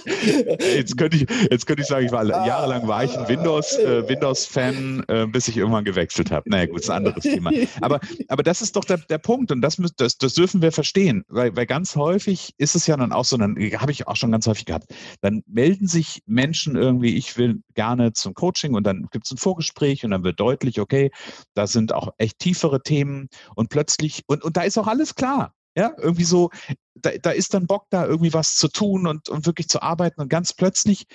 [0.05, 4.09] jetzt, könnte ich, jetzt könnte ich sagen, ich war jahrelang war ich ein Windows, äh,
[4.09, 6.49] Windows-Fan, äh, bis ich irgendwann gewechselt habe.
[6.49, 7.51] Naja, gut, ist ein anderes Thema.
[7.81, 11.25] Aber, aber das ist doch der, der Punkt und das, das, das dürfen wir verstehen,
[11.29, 14.33] weil, weil ganz häufig ist es ja dann auch so, dann habe ich auch schon
[14.33, 19.09] ganz häufig gehabt, dann melden sich Menschen irgendwie, ich will gerne zum Coaching und dann
[19.11, 21.11] gibt es ein Vorgespräch und dann wird deutlich, okay,
[21.55, 25.55] da sind auch echt tiefere Themen und plötzlich, und, und da ist auch alles klar.
[25.77, 26.51] Ja, irgendwie so,
[26.95, 30.21] da, da ist dann Bock da, irgendwie was zu tun und, und wirklich zu arbeiten
[30.21, 31.07] und ganz plötzlich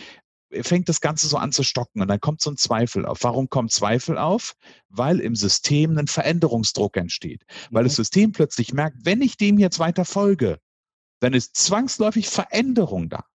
[0.62, 3.20] fängt das Ganze so an zu stocken und dann kommt so ein Zweifel auf.
[3.22, 4.56] Warum kommt Zweifel auf?
[4.90, 7.44] Weil im System ein Veränderungsdruck entsteht.
[7.70, 7.98] Weil das mhm.
[7.98, 10.60] System plötzlich merkt, wenn ich dem jetzt weiter folge,
[11.20, 13.26] dann ist zwangsläufig Veränderung da.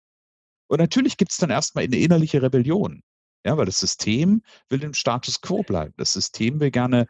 [0.66, 3.02] Und natürlich gibt es dann erstmal eine innerliche Rebellion.
[3.46, 5.92] Ja, weil das System will im Status quo bleiben.
[5.98, 7.06] Das System will gerne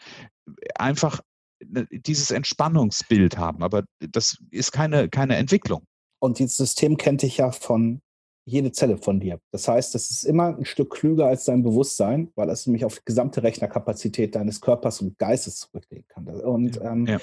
[0.74, 1.20] einfach
[1.60, 5.84] dieses Entspannungsbild haben, aber das ist keine, keine Entwicklung.
[6.18, 8.00] Und dieses System kennt dich ja von
[8.46, 9.40] jede Zelle von dir.
[9.52, 12.96] Das heißt, es ist immer ein Stück klüger als dein Bewusstsein, weil es nämlich auf
[12.96, 16.28] die gesamte Rechnerkapazität deines Körpers und Geistes zurücklegen kann.
[16.28, 17.18] Und ähm, ja.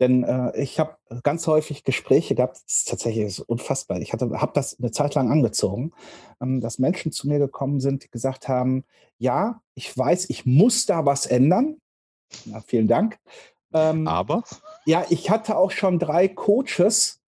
[0.00, 4.00] denn äh, ich habe ganz häufig Gespräche gehabt, das ist tatsächlich unfassbar.
[4.00, 5.92] Ich habe das eine Zeit lang angezogen,
[6.42, 8.84] ähm, dass Menschen zu mir gekommen sind, die gesagt haben:
[9.18, 11.78] Ja, ich weiß, ich muss da was ändern.
[12.44, 13.18] Na, vielen Dank.
[13.72, 14.42] Ähm, Aber?
[14.84, 17.20] Ja, ich hatte auch schon drei Coaches,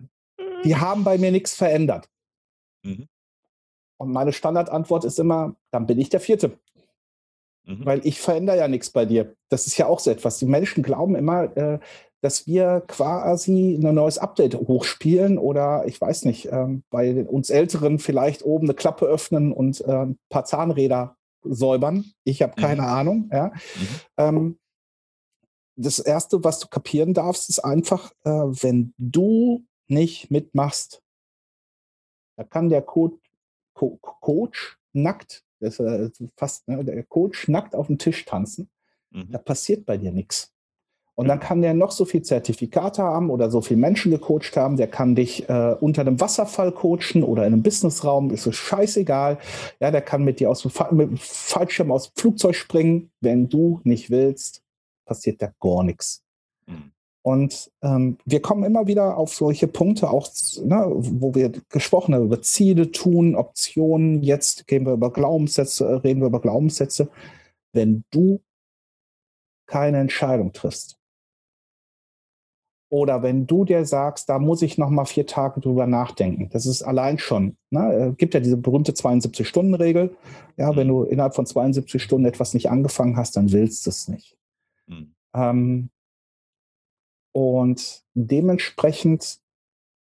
[0.64, 2.09] die haben bei mir nichts verändert.
[2.85, 3.09] Mhm.
[4.01, 6.59] Und meine Standardantwort ist immer, dann bin ich der Vierte.
[7.64, 7.85] Mhm.
[7.85, 9.35] Weil ich verändere ja nichts bei dir.
[9.51, 10.38] Das ist ja auch so etwas.
[10.38, 11.79] Die Menschen glauben immer, äh,
[12.20, 17.98] dass wir quasi ein neues Update hochspielen oder ich weiß nicht, ähm, bei uns Älteren
[17.98, 22.05] vielleicht oben eine Klappe öffnen und äh, ein paar Zahnräder säubern.
[22.24, 22.88] Ich habe keine mhm.
[22.88, 23.31] Ahnung.
[23.33, 23.46] Ja.
[23.46, 23.88] Mhm.
[24.16, 24.59] Ähm,
[25.78, 31.02] das Erste, was du kapieren darfst, ist einfach, äh, wenn du nicht mitmachst,
[32.36, 33.18] da kann der Co
[33.74, 38.68] Co Coach nackt, das, äh, fast, ne, der Coach nackt auf dem Tisch tanzen,
[39.10, 39.30] mhm.
[39.30, 40.52] da passiert bei dir nichts.
[41.14, 44.76] Und dann kann der noch so viel Zertifikate haben oder so viele Menschen gecoacht haben,
[44.76, 49.38] der kann dich äh, unter einem Wasserfall coachen oder in einem Businessraum, ist es scheißegal.
[49.80, 53.10] Ja, der kann mit dir aus dem Fa Fallschirm aus dem Flugzeug springen.
[53.20, 54.62] Wenn du nicht willst,
[55.08, 56.22] passiert da gar nichts.
[56.66, 56.92] Mhm.
[57.22, 60.30] Und ähm, wir kommen immer wieder auf solche Punkte, auch
[60.62, 64.22] ne, wo wir gesprochen haben über Ziele tun, Optionen.
[64.22, 67.10] Jetzt gehen wir über Glaubenssätze, reden wir über Glaubenssätze.
[67.72, 68.40] Wenn du
[69.66, 70.98] keine Entscheidung triffst,
[72.90, 76.48] oder wenn du dir sagst, da muss ich noch mal vier Tage drüber nachdenken.
[76.50, 77.56] Das ist allein schon.
[77.70, 78.12] Ne?
[78.12, 80.16] Es gibt ja diese berühmte 72-Stunden-Regel.
[80.56, 80.92] Ja, wenn mhm.
[80.92, 84.36] du innerhalb von 72 Stunden etwas nicht angefangen hast, dann willst du es nicht.
[84.88, 85.14] Mhm.
[85.35, 85.90] Ähm,
[87.33, 89.38] und dementsprechend,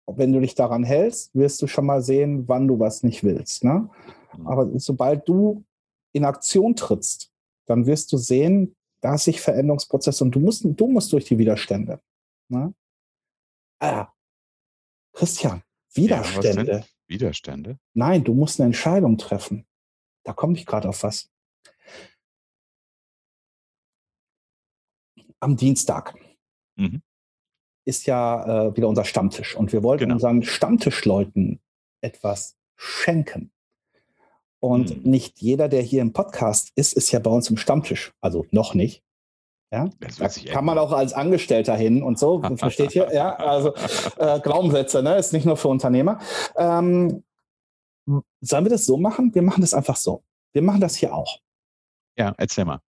[0.07, 3.65] wenn du dich daran hältst, wirst du schon mal sehen, wann du was nicht willst.
[3.65, 3.89] Ne?
[4.37, 4.47] Mhm.
[4.47, 5.65] Aber sobald du
[6.13, 7.31] in Aktion trittst,
[7.67, 11.39] dann wirst du sehen, da ist sich Veränderungsprozess und du musst, du musst durch die
[11.39, 12.01] Widerstände.
[12.49, 12.75] Ne?
[13.81, 14.13] Ah,
[15.13, 15.63] Christian,
[15.95, 16.73] Widerstände.
[16.73, 17.79] Ja, Widerstände?
[17.95, 19.67] Nein, du musst eine Entscheidung treffen.
[20.25, 21.32] Da komme ich gerade auf was.
[25.43, 26.15] Am Dienstag
[26.77, 27.03] mhm.
[27.85, 30.15] ist ja äh, wieder unser Stammtisch und wir wollten genau.
[30.15, 31.61] unseren Stammtischleuten
[32.01, 33.53] etwas schenken.
[34.61, 35.11] Und mhm.
[35.11, 38.13] nicht jeder, der hier im Podcast ist, ist ja bei uns im Stammtisch.
[38.21, 39.03] Also noch nicht.
[39.73, 43.11] Ja, da kann man auch als Angestellter hin und so, versteht ihr?
[43.13, 43.75] Ja, also
[44.19, 45.17] äh, Glaubenssätze, ne?
[45.17, 46.21] ist nicht nur für Unternehmer.
[46.57, 47.25] Ähm,
[48.41, 49.35] sollen wir das so machen?
[49.35, 50.23] Wir machen das einfach so.
[50.53, 51.39] Wir machen das hier auch.
[52.19, 52.81] Ja, erzähl mal.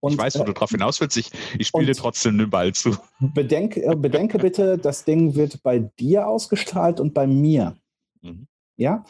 [0.00, 1.16] Und, ich weiß, wo du drauf hinaus willst.
[1.16, 2.96] Ich, ich spiele dir trotzdem den Ball zu.
[3.20, 7.76] Bedenke, äh, bedenke bitte, das Ding wird bei dir ausgestrahlt und bei mir.
[8.22, 8.46] Mhm.
[8.76, 9.04] Ja?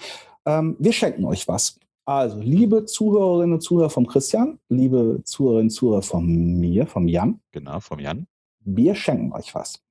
[0.46, 1.78] Ähm, wir schenken euch was.
[2.06, 7.40] Also, liebe Zuhörerinnen und Zuhörer vom Christian, liebe Zuhörerinnen und Zuhörer von mir, vom Jan.
[7.52, 8.26] Genau, vom Jan.
[8.60, 9.82] Wir schenken euch was.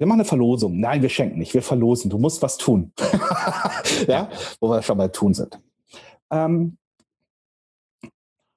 [0.00, 0.80] Wir machen eine Verlosung.
[0.80, 1.52] Nein, wir schenken nicht.
[1.52, 2.10] Wir verlosen.
[2.10, 2.90] Du musst was tun.
[4.08, 5.60] ja, wo wir schon bei tun sind.
[6.30, 6.78] Ähm,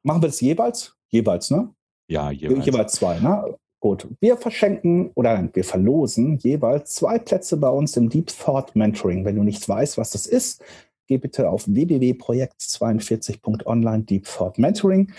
[0.04, 0.96] machen wir das jeweils?
[1.14, 1.70] Jeweils, ne?
[2.10, 2.66] Ja, jeweils.
[2.66, 3.56] Jeweils zwei, ne?
[3.80, 4.08] Gut.
[4.20, 9.26] Wir verschenken oder wir verlosen jeweils zwei Plätze bei uns im Deep Thought Mentoring.
[9.26, 10.64] Wenn du nicht weißt, was das ist,
[11.08, 15.12] geh bitte auf www.projekt42.online Deep Thought Mentoring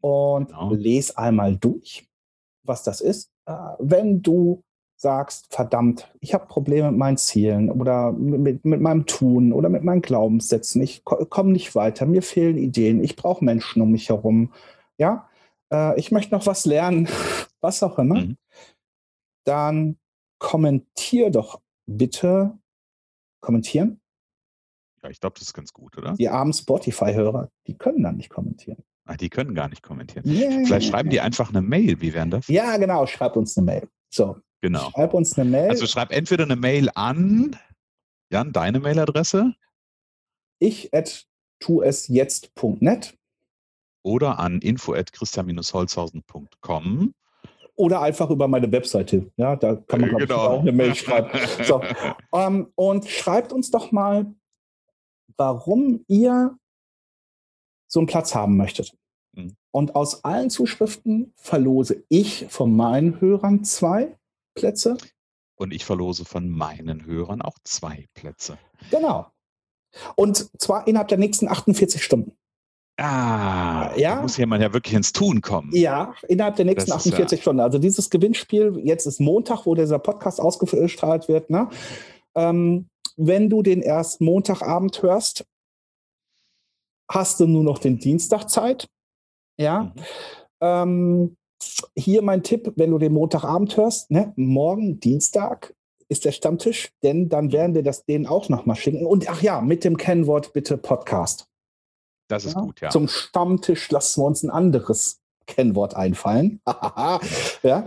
[0.00, 0.72] und genau.
[0.72, 2.06] lese einmal durch,
[2.62, 3.32] was das ist.
[3.46, 4.62] Äh, wenn du
[4.96, 9.82] sagst, verdammt, ich habe Probleme mit meinen Zielen oder mit, mit meinem Tun oder mit
[9.82, 14.52] meinen Glaubenssätzen, ich komme nicht weiter, mir fehlen Ideen, ich brauche Menschen um mich herum,
[14.98, 15.26] ja,
[15.72, 17.08] äh, ich möchte noch was lernen,
[17.60, 18.36] was auch immer, mhm.
[19.44, 19.98] dann
[20.38, 22.58] kommentier doch bitte,
[23.40, 24.00] kommentieren.
[25.02, 26.14] Ja, ich glaube, das ist ganz gut, oder?
[26.14, 28.82] Die armen Spotify-Hörer, die können dann nicht kommentieren.
[29.06, 30.28] Ach, die können gar nicht kommentieren.
[30.28, 30.64] Yeah.
[30.66, 32.00] Vielleicht schreiben die einfach eine Mail.
[32.00, 32.46] Wie wären das?
[32.48, 33.06] Ja, genau.
[33.06, 33.88] Schreibt uns eine Mail.
[34.10, 34.90] So, Genau.
[34.90, 35.70] Schreib uns eine Mail.
[35.70, 37.56] Also schreib entweder eine Mail an,
[38.30, 39.54] Jan, deine Mailadresse.
[40.58, 41.26] Ich at
[41.60, 43.18] tuesjetzt.net.
[44.02, 47.14] Oder an info at christian-holzhausen.com.
[47.76, 49.30] Oder einfach über meine Webseite.
[49.36, 50.36] Ja, da kann man genau.
[50.36, 51.30] auch eine Mail schreiben.
[51.64, 51.82] So.
[52.30, 54.34] Um, ähm, und schreibt uns doch mal,
[55.36, 56.56] warum ihr
[57.88, 58.96] so einen Platz haben möchtet.
[59.32, 59.56] Mhm.
[59.70, 64.18] Und aus allen Zuschriften verlose ich von meinen Hörern zwei
[64.54, 64.96] Plätze.
[65.56, 68.58] Und ich verlose von meinen Hörern auch zwei Plätze.
[68.90, 69.30] Genau.
[70.16, 72.36] Und zwar innerhalb der nächsten 48 Stunden.
[73.02, 74.16] Ah, ja.
[74.16, 75.70] da muss jemand ja wirklich ins Tun kommen.
[75.74, 77.60] Ja, innerhalb der nächsten 48 ja Stunden.
[77.60, 81.48] Also dieses Gewinnspiel, jetzt ist Montag, wo dieser Podcast ausgestrahlt wird.
[81.48, 81.70] Ne?
[82.34, 85.46] Ähm, wenn du den erst Montagabend hörst,
[87.10, 88.86] hast du nur noch den Dienstag Zeit.
[89.58, 89.84] Ja.
[89.84, 90.02] Mhm.
[90.60, 91.36] Ähm,
[91.96, 95.74] hier mein Tipp, wenn du den Montagabend hörst, ne, morgen, Dienstag,
[96.08, 99.06] ist der Stammtisch, denn dann werden wir das denen auch nochmal schicken.
[99.06, 101.49] Und ach ja, mit dem Kennwort bitte Podcast.
[102.30, 102.90] Das ist ja, gut, ja.
[102.90, 106.60] Zum Stammtisch lassen wir uns ein anderes Kennwort einfallen.
[107.62, 107.86] ja.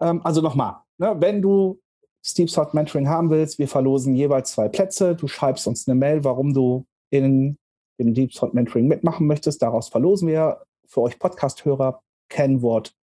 [0.00, 1.80] Ähm, also nochmal, ne, wenn du
[2.24, 5.16] Steve's Hot Mentoring haben willst, wir verlosen jeweils zwei Plätze.
[5.16, 7.56] Du schreibst uns eine Mail, warum du in
[7.98, 9.60] dem Deep Hot Mentoring mitmachen möchtest.
[9.60, 12.94] Daraus verlosen wir für euch Podcast-Hörer Kennwort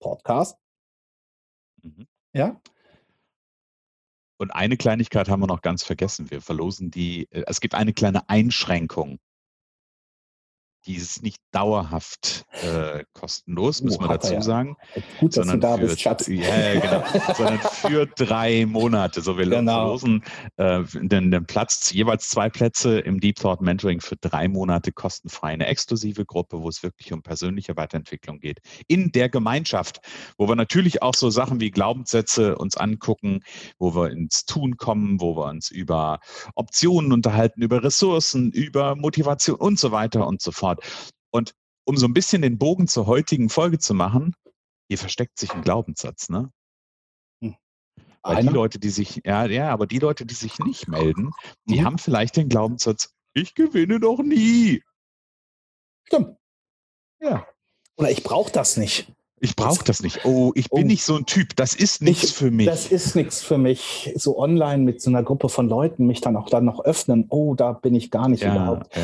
[0.00, 0.58] Podcast.
[1.82, 2.06] Mhm.
[2.32, 2.58] Ja.
[4.38, 6.30] Und eine Kleinigkeit haben wir noch ganz vergessen.
[6.30, 9.18] Wir verlosen die, äh, es gibt eine kleine Einschränkung
[10.86, 14.40] die ist nicht dauerhaft äh, kostenlos, müssen oh, wir dazu ja.
[14.40, 14.76] sagen.
[15.20, 16.28] Gut, dass du da für, bist, Schatz.
[16.28, 17.04] Ja, genau.
[17.36, 19.20] sondern für drei Monate.
[19.20, 19.98] So, wir genau.
[19.98, 20.24] verlosen
[20.56, 25.48] äh, den, den, Platz, jeweils zwei Plätze im Deep Thought Mentoring für drei Monate kostenfrei.
[25.48, 28.60] Eine exklusive Gruppe, wo es wirklich um persönliche Weiterentwicklung geht.
[28.86, 30.00] In der Gemeinschaft,
[30.36, 33.40] wo wir natürlich auch so Sachen wie Glaubenssätze uns angucken,
[33.78, 36.20] wo wir ins Tun kommen, wo wir uns über
[36.54, 40.67] Optionen unterhalten, über Ressourcen, über Motivation und so weiter und so fort.
[41.30, 41.54] Und
[41.84, 44.34] um so ein bisschen den Bogen zur heutigen Folge zu machen,
[44.88, 46.50] hier versteckt sich ein Glaubenssatz, ne?
[47.42, 47.56] Hm.
[48.22, 51.32] Weil die Leute, die sich, ja, ja, aber die Leute, die sich nicht melden,
[51.64, 51.84] die mhm.
[51.84, 54.82] haben vielleicht den Glaubenssatz, ich gewinne doch nie.
[56.04, 56.36] Stimmt.
[57.20, 57.46] Ja.
[57.96, 59.12] Oder ich brauche das nicht.
[59.40, 60.24] Ich brauche das nicht.
[60.24, 60.86] Oh, ich bin oh.
[60.86, 61.56] nicht so ein Typ.
[61.56, 62.66] Das ist nichts für mich.
[62.66, 64.12] Das ist nichts für mich.
[64.16, 67.26] So online mit so einer Gruppe von Leuten mich dann auch dann noch öffnen.
[67.28, 68.96] Oh, da bin ich gar nicht ja, überhaupt.
[68.96, 69.02] Ja,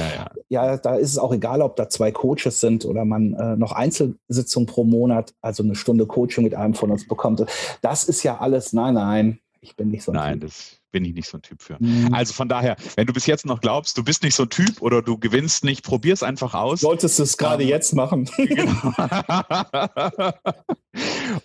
[0.49, 0.67] ja.
[0.67, 3.73] ja, da ist es auch egal, ob da zwei Coaches sind oder man äh, noch
[3.73, 7.45] Einzelsitzungen pro Monat, also eine Stunde Coaching mit einem von uns bekommt.
[7.83, 10.51] Das ist ja alles, nein, nein, ich bin nicht so ein Nein, typ.
[10.51, 11.77] das bin ich nicht so ein Typ für.
[11.81, 12.13] Mhm.
[12.13, 14.83] Also von daher, wenn du bis jetzt noch glaubst, du bist nicht so ein Typ
[14.83, 16.81] oder du gewinnst nicht, probier es einfach aus.
[16.81, 18.31] Solltest du es gerade ähm, jetzt machen.
[18.37, 18.73] Genau.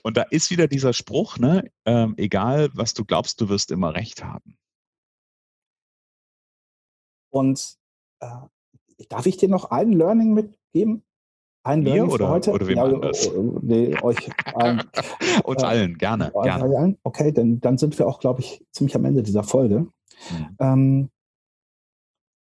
[0.03, 1.71] Und da ist wieder dieser Spruch, ne?
[1.85, 4.57] Ähm, egal was du glaubst, du wirst immer recht haben.
[7.31, 7.77] Und
[8.19, 8.27] äh,
[9.07, 11.03] darf ich dir noch ein Learning mitgeben?
[11.63, 12.51] Ein Mir Learning oder, heute?
[12.51, 13.27] oder wem ja, anders?
[13.27, 13.31] Äh,
[13.61, 14.81] nee, euch allen.
[15.43, 16.31] Uns äh, allen, gerne.
[16.31, 16.77] gerne.
[16.77, 16.97] Allen?
[17.03, 19.79] Okay, dann, dann sind wir auch, glaube ich, ziemlich am Ende dieser Folge.
[19.79, 20.55] Mhm.
[20.59, 21.09] Ähm,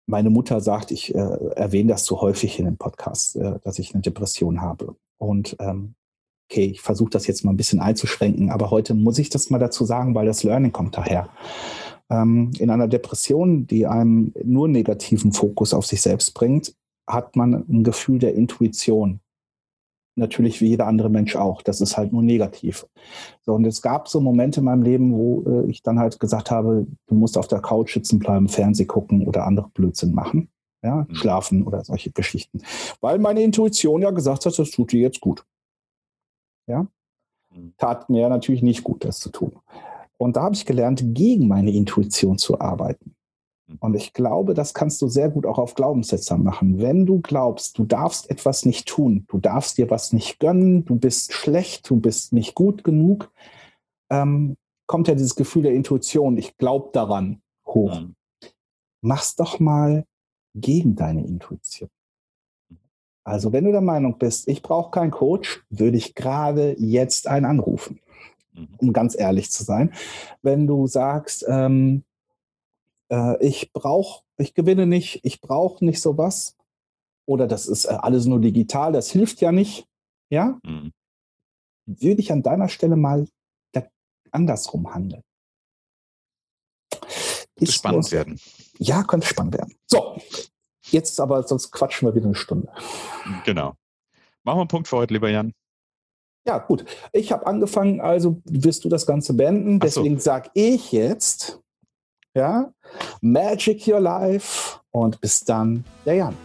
[0.07, 3.95] meine Mutter sagt, ich äh, erwähne das zu häufig in dem Podcast, äh, dass ich
[3.95, 4.97] eine Depression habe.
[5.19, 5.95] Und ähm,
[6.51, 9.59] okay, ich versuche das jetzt mal ein bisschen einzuschränken, aber heute muss ich das mal
[9.59, 11.29] dazu sagen, weil das Learning kommt daher.
[12.11, 16.75] Ähm, in einer Depression, die einem nur negativen Fokus auf sich selbst bringt,
[17.07, 19.21] hat man ein Gefühl der Intuition.
[20.15, 21.63] Natürlich wie jeder andere Mensch auch.
[21.63, 22.87] Das ist halt nur negativ.
[23.41, 26.51] So, und es gab so Momente in meinem Leben, wo äh, ich dann halt gesagt
[26.51, 30.51] habe, du musst auf der Couch sitzen bleiben, Fernseh gucken oder andere Blödsinn machen.
[30.85, 31.15] Ja, mhm.
[31.15, 32.61] schlafen oder solche Geschichten.
[33.01, 35.47] Weil meine Intuition ja gesagt hat, das tut dir jetzt gut.
[36.67, 36.87] Ja,
[37.55, 37.73] mhm.
[37.79, 39.53] tat mir natürlich nicht gut, das zu tun.
[40.19, 43.15] Und da habe ich gelernt, gegen meine Intuition zu arbeiten.
[43.81, 46.81] Und ich glaube, das kannst du sehr gut auch auf Glaubenssätze machen.
[46.81, 50.97] Wenn du glaubst, du darfst etwas nicht tun, du darfst dir was nicht gönnen, du
[50.97, 53.33] bist schlecht, du bist nicht gut genug,
[54.11, 54.57] ähm,
[54.87, 58.01] kommt ja dieses Gefühl der Intuition, ich glaube daran, hoch.
[58.01, 58.15] Mhm.
[59.01, 60.05] Mach's doch mal
[60.55, 61.89] gegen deine Intuition.
[63.25, 67.47] Also wenn du der Meinung bist, ich brauche keinen Coach, würde ich gerade jetzt einen
[67.47, 68.01] anrufen.
[68.55, 68.69] mhm.
[68.79, 69.93] um ganz ehrlich zu sein.
[70.43, 72.05] Wenn du sagst, ähm,
[73.13, 76.57] äh, ich brauche, ich gewinne nicht, ich brauche nicht sowas,
[77.27, 79.87] oder das ist äh, alles nur digital, das hilft ja nicht,
[80.31, 80.93] ja, mhm.
[81.87, 83.27] würde ich an deiner Stelle mal
[84.33, 85.23] andersrum handeln.
[87.57, 88.41] Ist spannend nur, werden.
[88.79, 89.75] Ja, könnte spannend werden.
[89.87, 90.17] So,
[90.87, 92.73] jetzt aber, sonst quatschen wir wieder eine Stunde.
[93.45, 93.75] Genau.
[94.43, 95.53] Machen wir einen Punkt für heute, lieber Jan.
[96.47, 96.85] Ja, gut.
[97.13, 99.79] Ich habe angefangen, also wirst du das Ganze beenden.
[99.79, 100.25] Deswegen so.
[100.25, 101.62] sage ich jetzt,
[102.35, 102.73] ja,
[103.21, 106.37] Magic Your Life und bis dann, der Jan.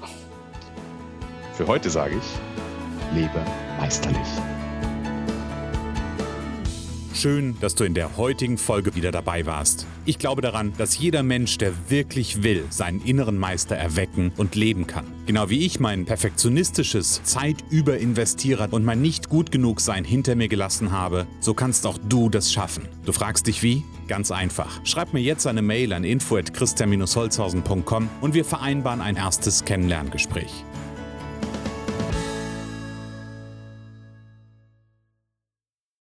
[1.54, 3.44] Für heute sage ich, lebe
[3.80, 4.28] meisterlich.
[7.14, 9.88] Schön, dass du in der heutigen Folge wieder dabei warst.
[10.06, 14.86] Ich glaube daran, dass jeder Mensch, der wirklich will, seinen inneren Meister erwecken und leben
[14.86, 15.06] kann.
[15.26, 20.92] Genau wie ich mein perfektionistisches Zeitüberinvestierer und mein nicht gut genug sein hinter mir gelassen
[20.92, 22.88] habe, so kannst auch du das schaffen.
[23.04, 23.84] Du fragst dich wie?
[24.08, 24.80] Ganz einfach.
[24.86, 30.64] Schreib mir jetzt eine Mail an info@christian-holzhausen.com und wir vereinbaren ein erstes Kennenlerngespräch.